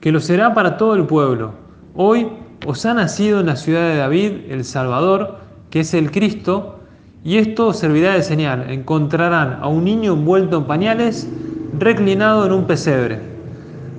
que 0.00 0.10
lo 0.10 0.20
será 0.20 0.54
para 0.54 0.78
todo 0.78 0.94
el 0.94 1.04
pueblo. 1.04 1.60
Hoy 1.94 2.26
os 2.66 2.86
ha 2.86 2.94
nacido 2.94 3.40
en 3.40 3.46
la 3.46 3.56
ciudad 3.56 3.86
de 3.86 3.96
David 3.96 4.32
el 4.48 4.64
Salvador, 4.64 5.40
que 5.68 5.80
es 5.80 5.92
el 5.92 6.10
Cristo, 6.10 6.80
y 7.22 7.36
esto 7.36 7.74
servirá 7.74 8.14
de 8.14 8.22
señal. 8.22 8.70
Encontrarán 8.70 9.58
a 9.60 9.68
un 9.68 9.84
niño 9.84 10.14
envuelto 10.14 10.56
en 10.56 10.64
pañales, 10.64 11.28
reclinado 11.78 12.46
en 12.46 12.52
un 12.52 12.66
pesebre. 12.66 13.20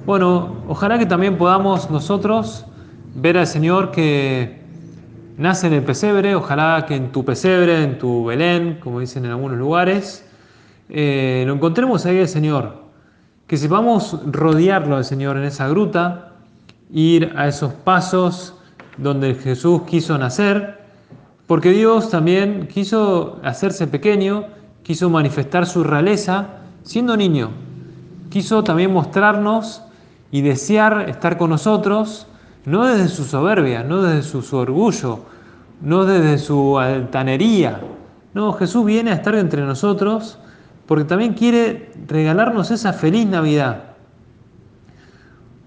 Bueno, 0.07 0.63
ojalá 0.67 0.97
que 0.97 1.05
también 1.05 1.37
podamos 1.37 1.91
nosotros 1.91 2.65
ver 3.13 3.37
al 3.37 3.45
Señor 3.45 3.91
que 3.91 4.59
nace 5.37 5.67
en 5.67 5.73
el 5.73 5.83
pesebre, 5.83 6.33
ojalá 6.33 6.85
que 6.87 6.95
en 6.95 7.11
tu 7.11 7.23
pesebre, 7.23 7.83
en 7.83 7.99
tu 7.99 8.25
Belén, 8.25 8.79
como 8.81 9.01
dicen 9.01 9.23
en 9.25 9.31
algunos 9.31 9.59
lugares, 9.59 10.27
eh, 10.89 11.43
lo 11.45 11.53
encontremos 11.53 12.07
ahí 12.07 12.17
el 12.17 12.27
Señor, 12.27 12.73
que 13.45 13.55
sepamos 13.55 14.19
rodearlo 14.25 14.95
al 14.95 15.05
Señor 15.05 15.37
en 15.37 15.43
esa 15.43 15.67
gruta, 15.67 16.32
ir 16.93 17.33
a 17.35 17.47
esos 17.47 17.73
pasos 17.73 18.53
donde 18.97 19.33
Jesús 19.33 19.81
quiso 19.81 20.17
nacer, 20.17 20.79
porque 21.47 21.71
Dios 21.71 22.09
también 22.09 22.67
quiso 22.67 23.39
hacerse 23.43 23.87
pequeño, 23.87 24.45
quiso 24.83 25.09
manifestar 25.09 25.65
su 25.65 25.83
realeza 25.83 26.47
siendo 26.83 27.17
niño, 27.17 27.49
quiso 28.29 28.63
también 28.63 28.93
mostrarnos 28.93 29.81
y 30.31 30.41
desear 30.41 31.09
estar 31.09 31.37
con 31.37 31.49
nosotros, 31.49 32.27
no 32.65 32.85
desde 32.85 33.09
su 33.09 33.23
soberbia, 33.23 33.83
no 33.83 34.03
desde 34.03 34.23
su, 34.23 34.55
orgullo, 34.55 35.19
no 35.81 36.05
desde 36.05 36.37
su 36.37 36.77
altanería. 36.77 37.81
No, 38.33 38.53
Jesús 38.53 38.85
viene 38.85 39.11
a 39.11 39.15
estar 39.15 39.35
entre 39.35 39.63
nosotros 39.63 40.37
porque 40.85 41.05
también 41.05 41.33
quiere 41.33 41.91
regalarnos 42.07 42.71
esa 42.71 42.93
feliz 42.93 43.25
Navidad. 43.27 43.92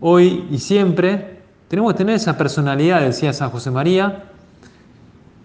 Hoy 0.00 0.46
y 0.50 0.59
siempre 0.59 1.40
tenemos 1.68 1.92
que 1.92 1.98
tener 1.98 2.16
esa 2.16 2.37
personalidad, 2.37 3.00
decía 3.00 3.32
San 3.32 3.50
José 3.50 3.70
María, 3.70 4.24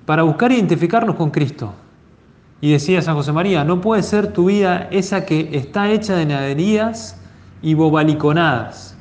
para 0.05 0.23
buscar 0.23 0.51
identificarnos 0.51 1.15
con 1.15 1.31
Cristo. 1.31 1.73
Y 2.59 2.73
decía 2.73 3.01
San 3.01 3.15
José 3.15 3.31
María, 3.31 3.63
no 3.63 3.79
puede 3.79 4.03
ser 4.03 4.33
tu 4.33 4.45
vida 4.45 4.89
esa 4.91 5.25
que 5.25 5.49
está 5.53 5.89
hecha 5.89 6.15
de 6.15 6.25
naderías 6.25 7.17
y 7.61 7.75
bobaliconadas. 7.75 8.95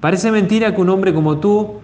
Parece 0.00 0.30
mentira 0.30 0.74
que 0.74 0.80
un 0.82 0.90
hombre 0.90 1.14
como 1.14 1.38
tú, 1.38 1.80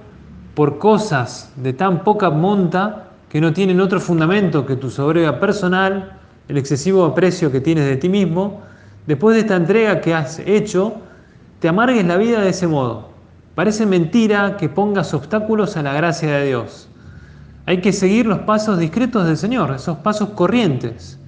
por 0.54 0.78
cosas 0.78 1.50
de 1.56 1.72
tan 1.72 2.04
poca 2.04 2.28
monta, 2.28 3.08
que 3.30 3.40
no 3.40 3.54
tienen 3.54 3.80
otro 3.80 4.00
fundamento 4.00 4.66
que 4.66 4.76
tu 4.76 4.90
soberbia 4.90 5.40
personal, 5.40 6.18
el 6.46 6.58
excesivo 6.58 7.06
aprecio 7.06 7.50
que 7.50 7.62
tienes 7.62 7.86
de 7.86 7.96
ti 7.96 8.10
mismo, 8.10 8.60
después 9.06 9.34
de 9.34 9.40
esta 9.40 9.56
entrega 9.56 10.02
que 10.02 10.12
has 10.14 10.38
hecho, 10.40 11.00
te 11.62 11.68
amargues 11.68 12.04
la 12.04 12.16
vida 12.16 12.40
de 12.40 12.48
ese 12.48 12.66
modo. 12.66 13.10
Parece 13.54 13.86
mentira 13.86 14.56
que 14.56 14.68
pongas 14.68 15.14
obstáculos 15.14 15.76
a 15.76 15.82
la 15.84 15.92
gracia 15.92 16.28
de 16.38 16.46
Dios. 16.46 16.88
Hay 17.66 17.80
que 17.80 17.92
seguir 17.92 18.26
los 18.26 18.40
pasos 18.40 18.80
discretos 18.80 19.28
del 19.28 19.36
Señor, 19.36 19.70
esos 19.70 19.98
pasos 19.98 20.30
corrientes. 20.30 21.20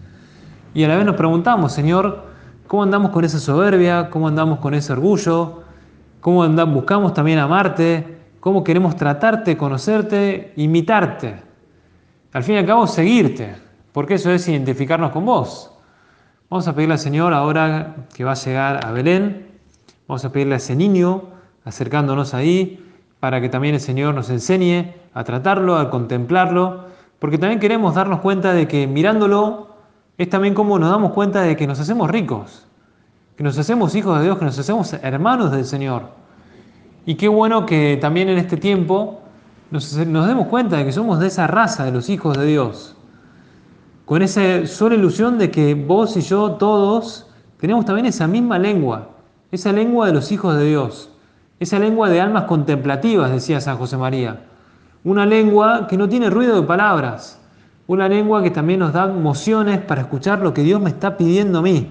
Y 0.74 0.82
a 0.82 0.88
la 0.88 0.96
vez 0.96 1.06
nos 1.06 1.14
preguntamos, 1.14 1.72
Señor, 1.72 2.24
¿cómo 2.66 2.82
andamos 2.82 3.12
con 3.12 3.24
esa 3.24 3.38
soberbia? 3.38 4.10
¿Cómo 4.10 4.26
andamos 4.26 4.58
con 4.58 4.74
ese 4.74 4.92
orgullo? 4.92 5.62
¿Cómo 6.20 6.42
andamos, 6.42 6.74
buscamos 6.74 7.14
también 7.14 7.38
amarte? 7.38 8.18
¿Cómo 8.40 8.64
queremos 8.64 8.96
tratarte, 8.96 9.56
conocerte, 9.56 10.52
imitarte? 10.56 11.36
Al 12.32 12.42
fin 12.42 12.56
y 12.56 12.58
al 12.58 12.66
cabo, 12.66 12.88
seguirte, 12.88 13.54
porque 13.92 14.14
eso 14.14 14.32
es 14.32 14.48
identificarnos 14.48 15.12
con 15.12 15.26
vos. 15.26 15.70
Vamos 16.50 16.66
a 16.66 16.74
pedirle 16.74 16.94
al 16.94 16.98
Señor 16.98 17.32
ahora 17.32 17.94
que 18.12 18.24
va 18.24 18.32
a 18.32 18.34
llegar 18.34 18.84
a 18.84 18.90
Belén, 18.90 19.43
vamos 20.06 20.24
a 20.24 20.32
pedirle 20.32 20.54
a 20.54 20.58
ese 20.58 20.76
niño, 20.76 21.22
acercándonos 21.64 22.34
ahí, 22.34 22.84
para 23.20 23.40
que 23.40 23.48
también 23.48 23.74
el 23.74 23.80
Señor 23.80 24.14
nos 24.14 24.28
enseñe 24.30 24.92
a 25.14 25.24
tratarlo, 25.24 25.76
a 25.76 25.90
contemplarlo, 25.90 26.84
porque 27.18 27.38
también 27.38 27.60
queremos 27.60 27.94
darnos 27.94 28.20
cuenta 28.20 28.52
de 28.52 28.68
que 28.68 28.86
mirándolo 28.86 29.68
es 30.18 30.28
también 30.28 30.54
como 30.54 30.78
nos 30.78 30.90
damos 30.90 31.12
cuenta 31.12 31.40
de 31.40 31.56
que 31.56 31.66
nos 31.66 31.80
hacemos 31.80 32.10
ricos, 32.10 32.66
que 33.36 33.42
nos 33.42 33.56
hacemos 33.58 33.94
hijos 33.94 34.18
de 34.18 34.24
Dios, 34.24 34.38
que 34.38 34.44
nos 34.44 34.58
hacemos 34.58 34.92
hermanos 34.92 35.50
del 35.52 35.64
Señor. 35.64 36.10
Y 37.06 37.14
qué 37.14 37.28
bueno 37.28 37.64
que 37.64 37.98
también 38.00 38.28
en 38.28 38.38
este 38.38 38.56
tiempo 38.56 39.22
nos, 39.70 39.96
nos 40.06 40.26
demos 40.26 40.48
cuenta 40.48 40.76
de 40.76 40.84
que 40.84 40.92
somos 40.92 41.18
de 41.18 41.28
esa 41.28 41.46
raza 41.46 41.84
de 41.84 41.92
los 41.92 42.10
hijos 42.10 42.36
de 42.36 42.46
Dios, 42.46 42.94
con 44.04 44.20
esa 44.20 44.66
sola 44.66 44.96
ilusión 44.96 45.38
de 45.38 45.50
que 45.50 45.74
vos 45.74 46.16
y 46.16 46.20
yo 46.20 46.52
todos 46.52 47.26
tenemos 47.58 47.86
también 47.86 48.06
esa 48.06 48.26
misma 48.26 48.58
lengua, 48.58 49.13
esa 49.54 49.72
lengua 49.72 50.06
de 50.06 50.12
los 50.12 50.32
hijos 50.32 50.56
de 50.56 50.66
Dios. 50.66 51.10
Esa 51.60 51.78
lengua 51.78 52.08
de 52.10 52.20
almas 52.20 52.44
contemplativas, 52.44 53.30
decía 53.30 53.60
San 53.60 53.76
José 53.76 53.96
María. 53.96 54.40
Una 55.04 55.26
lengua 55.26 55.86
que 55.86 55.96
no 55.96 56.08
tiene 56.08 56.28
ruido 56.30 56.60
de 56.60 56.66
palabras. 56.66 57.40
Una 57.86 58.08
lengua 58.08 58.42
que 58.42 58.50
también 58.50 58.80
nos 58.80 58.92
da 58.92 59.04
emociones 59.04 59.78
para 59.80 60.02
escuchar 60.02 60.40
lo 60.40 60.52
que 60.52 60.62
Dios 60.62 60.80
me 60.80 60.90
está 60.90 61.16
pidiendo 61.16 61.60
a 61.60 61.62
mí. 61.62 61.88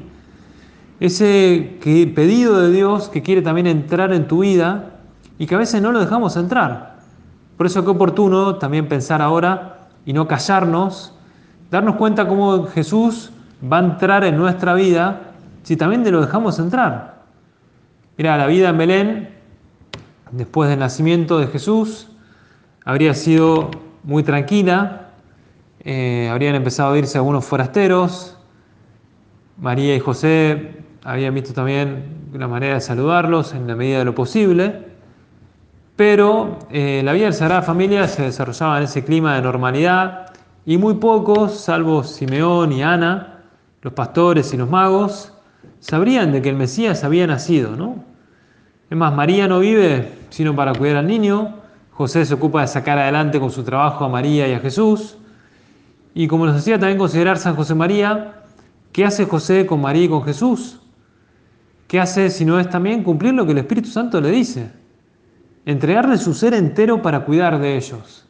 Ese 1.00 1.78
pedido 1.82 2.60
de 2.60 2.72
Dios 2.72 3.10
que 3.10 3.22
quiere 3.22 3.42
también 3.42 3.68
entrar 3.68 4.12
en 4.14 4.28
tu 4.28 4.40
vida 4.40 4.92
y 5.38 5.46
que 5.46 5.56
a 5.56 5.60
veces 5.60 5.82
no 5.82 5.92
lo 5.92 6.00
dejamos 6.00 6.36
entrar. 6.36 6.98
Por 7.58 7.66
eso 7.66 7.84
qué 7.84 7.92
oportuno 7.92 8.56
también 8.56 8.88
pensar 8.88 9.22
ahora 9.22 9.88
y 10.06 10.14
no 10.14 10.28
callarnos, 10.28 11.14
darnos 11.72 11.96
cuenta 11.96 12.28
cómo 12.28 12.66
Jesús 12.68 13.32
va 13.72 13.78
a 13.78 13.84
entrar 13.84 14.24
en 14.24 14.38
nuestra 14.38 14.74
vida 14.74 15.22
si 15.64 15.78
también 15.78 16.04
te 16.04 16.12
lo 16.12 16.22
dejamos 16.22 16.60
entrar. 16.60 17.13
Mira, 18.18 18.38
la 18.38 18.48
vida 18.48 18.70
en 18.70 18.78
Belén 18.78 19.34
después 20.34 20.70
del 20.70 20.80
nacimiento 20.80 21.38
de 21.40 21.48
Jesús, 21.48 22.10
habría 22.84 23.14
sido 23.14 23.70
muy 24.04 24.24
tranquila. 24.24 25.10
Eh, 25.80 26.30
habrían 26.32 26.56
empezado 26.56 26.94
a 26.94 26.98
irse 26.98 27.18
algunos 27.18 27.46
forasteros. 27.46 28.38
María 29.58 29.96
y 29.96 30.00
José 30.00 30.78
habían 31.04 31.34
visto 31.34 31.54
también 31.54 32.30
una 32.34 32.48
manera 32.48 32.76
de 32.76 32.82
saludarlos 32.82 33.54
en 33.54 33.68
la 33.68 33.76
medida 33.76 34.00
de 34.00 34.06
lo 34.06 34.16
posible. 34.16 34.88
Pero 35.96 36.58
eh, 36.72 37.02
la 37.04 37.14
vida 37.14 37.26
de 37.26 37.32
la 37.32 37.38
Sagrada 37.38 37.62
Familia 37.62 38.08
se 38.08 38.24
desarrollaba 38.24 38.78
en 38.78 38.84
ese 38.86 39.04
clima 39.04 39.36
de 39.36 39.44
normalidad 39.44 40.34
y 40.66 40.78
muy 40.78 40.96
pocos, 40.96 41.60
salvo 41.60 42.04
Simeón 42.04 42.72
y 42.72 42.82
Ana, 42.82 43.44
los 43.82 43.94
pastores 43.94 44.54
y 44.54 44.58
los 44.58 44.70
magos, 44.70 45.33
sabrían 45.84 46.32
de 46.32 46.42
que 46.42 46.48
el 46.48 46.56
Mesías 46.56 47.04
había 47.04 47.28
nacido, 47.28 47.76
¿no? 47.76 48.06
Es 48.90 48.98
más, 48.98 49.14
María 49.14 49.50
no 49.50 49.60
vive 49.60 50.14
sino 50.30 50.56
para 50.56 50.74
cuidar 50.74 50.96
al 50.98 51.08
niño, 51.08 51.56
José 51.92 52.26
se 52.26 52.36
ocupa 52.36 52.62
de 52.62 52.68
sacar 52.68 52.98
adelante 52.98 53.38
con 53.38 53.52
su 53.52 53.64
trabajo 53.64 54.06
a 54.06 54.10
María 54.10 54.48
y 54.48 54.54
a 54.54 54.60
Jesús, 54.62 55.18
y 56.14 56.28
como 56.28 56.46
nos 56.46 56.56
hacía 56.56 56.80
también 56.80 56.98
considerar 56.98 57.38
San 57.38 57.56
José 57.56 57.76
María, 57.76 58.44
¿qué 58.94 59.04
hace 59.04 59.26
José 59.26 59.66
con 59.66 59.82
María 59.82 60.06
y 60.06 60.10
con 60.10 60.24
Jesús? 60.24 60.80
¿Qué 61.88 62.00
hace 62.00 62.30
si 62.30 62.46
no 62.46 62.62
es 62.62 62.70
también 62.70 63.04
cumplir 63.04 63.34
lo 63.34 63.46
que 63.46 63.52
el 63.52 63.58
Espíritu 63.58 63.90
Santo 63.90 64.22
le 64.22 64.32
dice? 64.32 64.72
Entregarle 65.66 66.18
su 66.18 66.34
ser 66.34 66.54
entero 66.54 67.02
para 67.02 67.26
cuidar 67.26 67.60
de 67.60 67.76
ellos. 67.76 68.26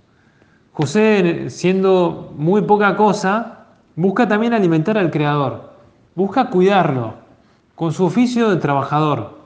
José, 0.72 1.52
siendo 1.52 2.34
muy 2.36 2.63
poca 2.63 2.98
cosa, 2.98 3.68
busca 3.96 4.28
también 4.28 4.54
alimentar 4.54 4.98
al 4.98 5.12
Creador, 5.12 5.72
busca 6.16 6.50
cuidarlo 6.50 7.22
con 7.84 7.91
su 7.91 8.06
oficio 8.06 8.50
de 8.50 8.56
trabajador. 8.62 9.39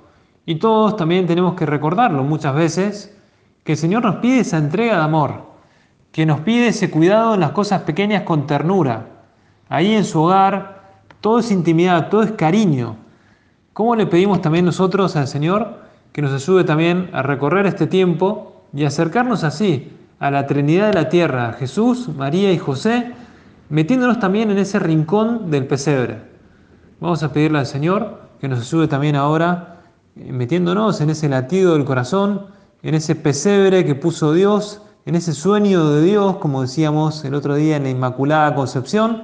Y 0.46 0.58
todos 0.58 0.96
también 0.96 1.26
tenemos 1.26 1.56
que 1.56 1.66
recordarlo 1.66 2.24
muchas 2.24 2.54
veces, 2.54 3.18
que 3.64 3.72
el 3.72 3.78
Señor 3.80 4.04
nos 4.04 4.18
pide 4.18 4.42
esa 4.42 4.60
entrega 4.60 4.98
de 4.98 5.02
amor, 5.02 5.42
que 6.12 6.24
nos 6.24 6.42
pide 6.42 6.68
ese 6.68 6.92
cuidado 6.92 7.34
en 7.34 7.40
las 7.40 7.50
cosas 7.50 7.82
pequeñas 7.82 8.22
con 8.22 8.46
ternura. 8.46 9.08
Ahí 9.70 9.96
en 9.96 10.06
su 10.06 10.22
hogar, 10.22 11.00
todo 11.20 11.40
es 11.40 11.50
intimidad, 11.50 12.10
todo 12.10 12.22
es 12.22 12.32
cariño. 12.34 12.98
¿Cómo 13.74 13.96
le 13.96 14.06
pedimos 14.06 14.40
también 14.40 14.66
nosotros 14.66 15.16
al 15.16 15.28
Señor 15.28 15.80
que 16.14 16.22
nos 16.22 16.32
ayude 16.32 16.64
también 16.64 17.10
a 17.14 17.24
recorrer 17.24 17.66
este 17.66 17.88
tiempo 17.88 18.66
y 18.72 18.84
acercarnos 18.84 19.44
así 19.44 19.92
a 20.20 20.30
la 20.30 20.46
Trinidad 20.46 20.90
de 20.90 20.94
la 20.94 21.10
Tierra, 21.10 21.54
Jesús, 21.54 22.08
María 22.08 22.54
y 22.54 22.60
José, 22.60 23.14
metiéndonos 23.70 24.20
también 24.20 24.52
en 24.52 24.60
ese 24.60 24.78
rincón 24.78 25.50
del 25.50 25.66
pesebre? 25.66 26.22
Vamos 27.00 27.24
a 27.24 27.34
pedirle 27.34 27.58
al 27.58 27.66
Señor 27.66 28.27
que 28.40 28.48
nos 28.48 28.60
ayude 28.60 28.88
también 28.88 29.16
ahora 29.16 29.78
metiéndonos 30.16 31.02
en 31.02 31.10
ese 31.10 31.30
latido 31.30 31.74
del 31.74 31.86
corazón, 31.86 32.48
en 32.84 32.96
ese 32.96 33.16
pesebre 33.16 33.86
que 33.86 33.96
puso 33.96 34.34
Dios, 34.34 34.82
en 35.06 35.16
ese 35.16 35.34
sueño 35.34 35.90
de 35.90 36.02
Dios, 36.04 36.38
como 36.38 36.62
decíamos 36.62 37.24
el 37.24 37.34
otro 37.34 37.56
día 37.56 37.78
en 37.78 37.84
la 37.84 37.90
Inmaculada 37.90 38.56
Concepción, 38.56 39.24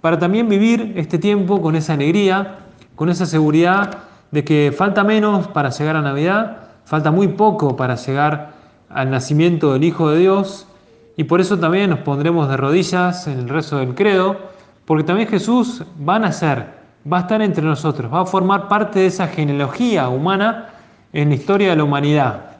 para 0.00 0.18
también 0.18 0.48
vivir 0.48 0.94
este 0.96 1.18
tiempo 1.18 1.62
con 1.62 1.76
esa 1.76 1.94
alegría, 1.94 2.58
con 2.96 3.08
esa 3.08 3.26
seguridad 3.26 3.98
de 4.30 4.44
que 4.44 4.74
falta 4.76 5.04
menos 5.04 5.46
para 5.48 5.70
llegar 5.70 5.96
a 5.96 6.02
Navidad, 6.02 6.56
falta 6.84 7.10
muy 7.10 7.28
poco 7.28 7.76
para 7.76 7.94
llegar 7.96 8.52
al 8.88 9.10
nacimiento 9.10 9.72
del 9.72 9.84
Hijo 9.84 10.10
de 10.10 10.18
Dios, 10.18 10.66
y 11.16 11.24
por 11.24 11.40
eso 11.40 11.58
también 11.58 11.90
nos 11.90 12.00
pondremos 12.00 12.48
de 12.48 12.56
rodillas 12.56 13.26
en 13.26 13.38
el 13.38 13.48
rezo 13.48 13.78
del 13.78 13.94
credo, 13.94 14.36
porque 14.86 15.04
también 15.04 15.28
Jesús 15.28 15.84
va 16.08 16.16
a 16.16 16.18
nacer 16.18 16.81
va 17.10 17.18
a 17.18 17.20
estar 17.22 17.42
entre 17.42 17.64
nosotros, 17.64 18.12
va 18.12 18.20
a 18.20 18.26
formar 18.26 18.68
parte 18.68 19.00
de 19.00 19.06
esa 19.06 19.26
genealogía 19.26 20.08
humana 20.08 20.68
en 21.12 21.30
la 21.30 21.34
historia 21.34 21.70
de 21.70 21.76
la 21.76 21.84
humanidad. 21.84 22.52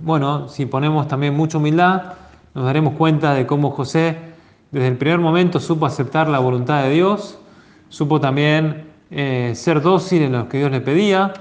Bueno, 0.00 0.48
si 0.48 0.66
ponemos 0.66 1.08
también 1.08 1.36
mucha 1.36 1.58
humildad, 1.58 2.14
nos 2.54 2.64
daremos 2.64 2.94
cuenta 2.94 3.34
de 3.34 3.46
cómo 3.46 3.70
José 3.70 4.16
desde 4.70 4.88
el 4.88 4.96
primer 4.96 5.18
momento 5.18 5.60
supo 5.60 5.86
aceptar 5.86 6.28
la 6.28 6.38
voluntad 6.38 6.82
de 6.82 6.90
Dios, 6.90 7.38
supo 7.88 8.20
también 8.20 8.84
eh, 9.10 9.52
ser 9.54 9.80
dócil 9.80 10.22
en 10.22 10.32
lo 10.32 10.48
que 10.48 10.58
Dios 10.58 10.70
le 10.70 10.80
pedía, 10.80 11.32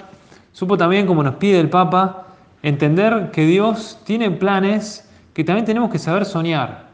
supo 0.53 0.77
también, 0.77 1.06
como 1.06 1.21
nos 1.23 1.36
pide 1.36 1.60
el 1.60 1.69
Papa, 1.69 2.25
entender 2.63 3.30
que 3.32 3.45
Dios 3.45 3.99
tiene 4.06 4.32
planes 4.32 5.08
que 5.34 5.43
también 5.43 5.65
tenemos 5.65 5.91
que 5.91 5.99
saber 5.99 6.25
soñar. 6.25 6.88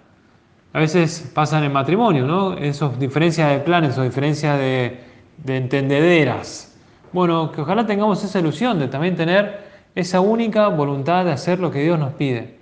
A 0.74 0.80
veces 0.80 1.32
pasan 1.34 1.64
en 1.64 1.72
matrimonio, 1.72 2.26
¿no? 2.26 2.54
Esas 2.58 3.00
diferencias 3.00 3.50
de 3.52 3.60
planes 3.60 3.98
o 3.98 4.02
diferencias 4.02 4.58
de, 4.58 5.13
de 5.38 5.58
entendederas. 5.58 6.76
Bueno, 7.12 7.52
que 7.52 7.62
ojalá 7.62 7.86
tengamos 7.86 8.24
esa 8.24 8.40
ilusión 8.40 8.80
de 8.80 8.88
también 8.88 9.16
tener 9.16 9.62
esa 9.96 10.20
única 10.20 10.68
voluntad 10.70 11.26
de 11.26 11.32
hacer 11.32 11.60
lo 11.60 11.72
que 11.72 11.84
Dios 11.84 12.00
nos 12.00 12.14
pide. 12.14 12.58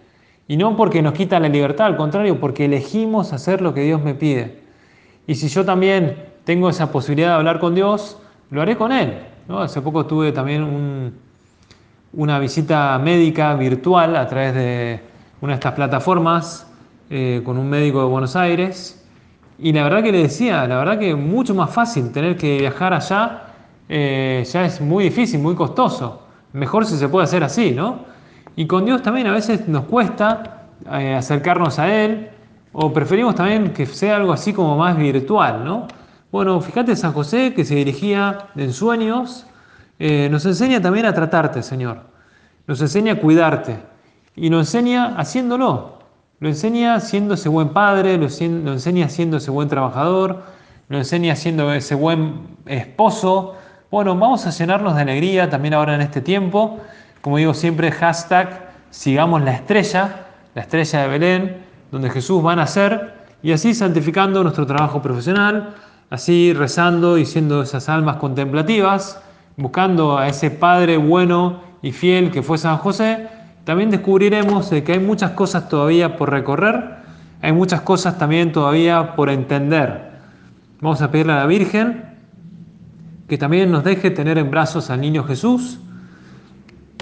Y 0.48 0.58
no 0.58 0.76
porque 0.76 1.02
nos 1.02 1.14
quita 1.14 1.40
la 1.40 1.48
libertad, 1.48 1.88
al 1.88 1.96
contrario, 1.96 2.40
porque 2.40 2.66
elegimos 2.66 3.32
hacer 3.32 3.62
lo 3.62 3.74
que 3.74 3.82
Dios 3.82 4.02
me 4.04 4.16
pide. 4.16 4.60
Y 5.26 5.36
si 5.36 5.48
yo 5.48 5.64
también 5.64 6.18
tengo 6.44 6.70
esa 6.70 6.92
posibilidad 6.92 7.30
de 7.30 7.36
hablar 7.36 7.60
con 7.60 7.74
Dios, 7.76 8.18
lo 8.50 8.62
haré 8.62 8.76
con 8.76 8.92
Él. 8.92 9.20
¿no? 9.48 9.62
Hace 9.62 9.82
poco 9.82 10.06
tuve 10.06 10.34
también 10.34 11.14
una 12.12 12.40
visita 12.40 13.00
médica 13.00 13.54
virtual 13.56 14.18
a 14.18 14.28
través 14.28 14.54
de 14.54 15.00
una 15.40 15.54
de 15.54 15.56
estas 15.56 15.74
plataformas 15.74 16.68
eh, 17.10 17.42
con 17.46 17.58
un 17.58 17.70
médico 17.70 18.00
de 18.00 18.06
Buenos 18.06 18.36
Aires 18.36 19.01
y 19.62 19.72
la 19.74 19.84
verdad 19.84 20.02
que 20.02 20.12
le 20.12 20.24
decía, 20.24 20.66
la 20.66 20.78
verdad 20.78 20.98
que 20.98 21.16
mucho 21.16 21.54
más 21.54 21.70
fácil 21.70 22.12
tener 22.12 22.36
que 22.36 22.58
viajar 22.58 22.94
allá, 22.94 23.44
eh, 23.88 24.44
ya 24.52 24.66
es 24.66 24.82
muy 24.82 25.04
difícil, 25.04 25.40
muy 25.40 25.54
costoso. 25.54 26.24
Mejor 26.54 26.86
si 26.86 26.98
se 26.98 27.08
puede 27.08 27.26
hacer 27.26 27.44
así, 27.44 27.72
¿no? 27.72 28.00
Y 28.56 28.66
con 28.66 28.86
Dios 28.86 29.04
también 29.04 29.28
a 29.28 29.34
veces 29.34 29.68
nos 29.68 29.86
cuesta 29.86 30.68
eh, 30.92 31.14
acercarnos 31.14 31.78
a 31.78 31.94
Él, 31.94 32.30
o 32.74 32.92
preferimos 32.92 33.36
también 33.36 33.72
que 33.72 33.86
sea 33.86 34.16
algo 34.16 34.34
así 34.34 34.52
como 34.52 34.76
más 34.78 34.98
virtual, 34.98 35.64
¿no? 35.64 35.88
Bueno, 36.32 36.60
fíjate 36.60 36.96
San 36.96 37.14
José 37.14 37.54
que 37.54 37.64
se 37.64 37.76
dirigía 37.76 38.48
en 38.56 38.74
sueños, 38.74 39.46
eh, 40.00 40.28
nos 40.32 40.44
enseña 40.48 40.82
también 40.82 41.06
a 41.06 41.14
tratarte, 41.14 41.62
Señor. 41.62 42.02
Nos 42.66 42.82
enseña 42.82 43.14
a 43.14 43.16
cuidarte 43.18 43.78
y 44.36 44.50
nos 44.50 44.62
enseña 44.62 45.16
haciéndolo. 45.18 46.01
Lo 46.42 46.50
enseña 46.50 47.00
siendo 47.00 47.36
ese 47.36 47.50
buen 47.50 47.70
padre, 47.70 48.18
lo, 48.18 48.26
enseña 48.26 49.10
siendo 49.10 49.38
ese 49.38 49.52
buen 49.52 49.70
trabajador, 49.70 50.42
lo 50.90 50.98
enseña 50.98 51.36
siendo 51.36 51.72
ese 51.72 51.94
buen 51.94 52.58
esposo. 52.66 53.54
Bueno, 53.92 54.18
vamos 54.18 54.48
a 54.48 54.50
llenarnos 54.50 54.96
de 54.96 55.04
alegría 55.04 55.52
también 55.52 55.76
ahora 55.76 55.94
en 55.94 56.02
este 56.02 56.20
tiempo. 56.20 56.80
Como 57.22 57.38
digo 57.38 57.54
siempre, 57.54 57.92
hashtag 57.92 58.72
sigamos 58.90 59.44
la 59.44 59.52
estrella, 59.52 60.26
la 60.56 60.64
estrella 60.64 61.04
de 61.04 61.08
Belén, 61.10 61.58
donde 61.92 62.10
Jesús 62.10 62.44
va 62.44 62.54
a 62.54 62.56
nacer 62.56 63.14
y 63.44 63.52
así 63.52 63.76
santificando 63.76 64.42
nuestro 64.42 64.66
trabajo 64.66 65.00
profesional, 65.00 65.76
así 66.10 66.54
rezando 66.54 67.20
y 67.20 67.28
siendo 67.28 67.62
esas 67.62 67.88
almas 67.88 68.16
contemplativas, 68.16 69.22
buscando 69.58 70.18
a 70.18 70.28
ese 70.28 70.50
Padre 70.50 70.98
bueno 70.98 71.62
y 71.84 71.92
fiel 71.92 72.32
que 72.32 72.42
fue 72.42 72.58
San 72.58 72.80
José 72.80 73.28
también 73.64 73.92
descubriremos 73.92 74.70
que 74.70 74.92
hay 74.92 75.00
muchas 75.00 75.32
cosas 75.32 75.70
todavía 75.70 76.18
por 76.18 76.32
recorrer, 76.32 76.96
hay 77.42 77.52
muchas 77.52 77.82
cosas 77.82 78.18
también 78.18 78.52
todavía 78.52 79.16
por 79.16 79.30
entender. 79.30 80.12
Vamos 80.80 81.02
a 81.02 81.12
pedirle 81.12 81.34
a 81.34 81.38
la 81.38 81.46
Virgen 81.46 82.06
que 83.28 83.38
también 83.38 83.72
nos 83.72 83.84
deje 83.84 84.10
tener 84.10 84.38
en 84.38 84.50
brazos 84.50 84.90
al 84.90 85.00
niño 85.00 85.24
Jesús, 85.24 85.80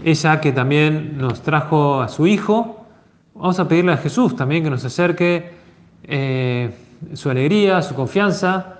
ella 0.03 0.41
que 0.41 0.51
también 0.51 1.17
nos 1.17 1.41
trajo 1.41 2.01
a 2.01 2.09
su 2.09 2.27
Hijo. 2.27 2.85
Vamos 3.33 3.59
a 3.59 3.67
pedirle 3.67 3.93
a 3.93 3.97
Jesús 3.97 4.35
también 4.35 4.63
que 4.63 4.69
nos 4.69 4.83
acerque 4.83 5.53
eh, 6.03 6.71
su 7.13 7.29
alegría, 7.29 7.81
su 7.81 7.95
confianza. 7.95 8.79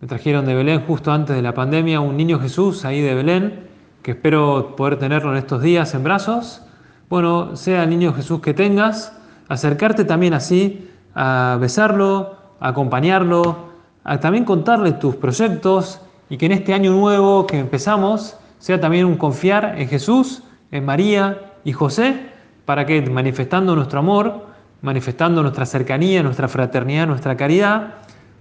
Me 0.00 0.06
trajeron 0.06 0.46
de 0.46 0.54
Belén 0.54 0.82
justo 0.86 1.12
antes 1.12 1.34
de 1.34 1.42
la 1.42 1.52
pandemia 1.52 2.00
un 2.00 2.16
niño 2.16 2.38
Jesús 2.38 2.84
ahí 2.84 3.00
de 3.00 3.14
Belén, 3.14 3.66
que 4.02 4.12
espero 4.12 4.76
poder 4.76 4.98
tenerlo 4.98 5.32
en 5.32 5.38
estos 5.38 5.60
días 5.60 5.92
en 5.94 6.04
brazos 6.04 6.62
bueno, 7.08 7.56
sea 7.56 7.84
el 7.84 7.90
niño 7.90 8.12
Jesús 8.12 8.40
que 8.40 8.52
tengas, 8.52 9.12
acercarte 9.48 10.04
también 10.04 10.34
así 10.34 10.88
a 11.14 11.56
besarlo, 11.60 12.36
a 12.60 12.68
acompañarlo, 12.68 13.68
a 14.04 14.20
también 14.20 14.44
contarle 14.44 14.92
tus 14.92 15.16
proyectos 15.16 16.00
y 16.28 16.36
que 16.36 16.46
en 16.46 16.52
este 16.52 16.74
año 16.74 16.92
nuevo 16.92 17.46
que 17.46 17.58
empezamos 17.58 18.36
sea 18.58 18.80
también 18.80 19.06
un 19.06 19.16
confiar 19.16 19.74
en 19.78 19.88
Jesús, 19.88 20.42
en 20.70 20.84
María 20.84 21.54
y 21.64 21.72
José, 21.72 22.30
para 22.64 22.84
que 22.84 23.00
manifestando 23.02 23.74
nuestro 23.74 24.00
amor, 24.00 24.46
manifestando 24.82 25.42
nuestra 25.42 25.64
cercanía, 25.64 26.22
nuestra 26.22 26.48
fraternidad, 26.48 27.06
nuestra 27.06 27.36
caridad, 27.36 27.94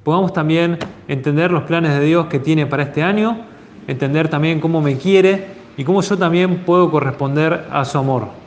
podamos 0.04 0.34
también 0.34 0.78
entender 1.08 1.52
los 1.52 1.64
planes 1.64 1.94
de 1.98 2.06
Dios 2.06 2.28
que 2.28 2.40
tiene 2.40 2.66
para 2.66 2.84
este 2.84 3.04
año, 3.04 3.46
entender 3.88 4.28
también 4.28 4.60
cómo 4.60 4.82
me 4.82 4.98
quiere 4.98 5.48
y 5.78 5.84
cómo 5.84 6.02
yo 6.02 6.18
también 6.18 6.66
puedo 6.66 6.92
corresponder 6.92 7.68
a 7.72 7.86
su 7.86 7.98
amor. 7.98 8.47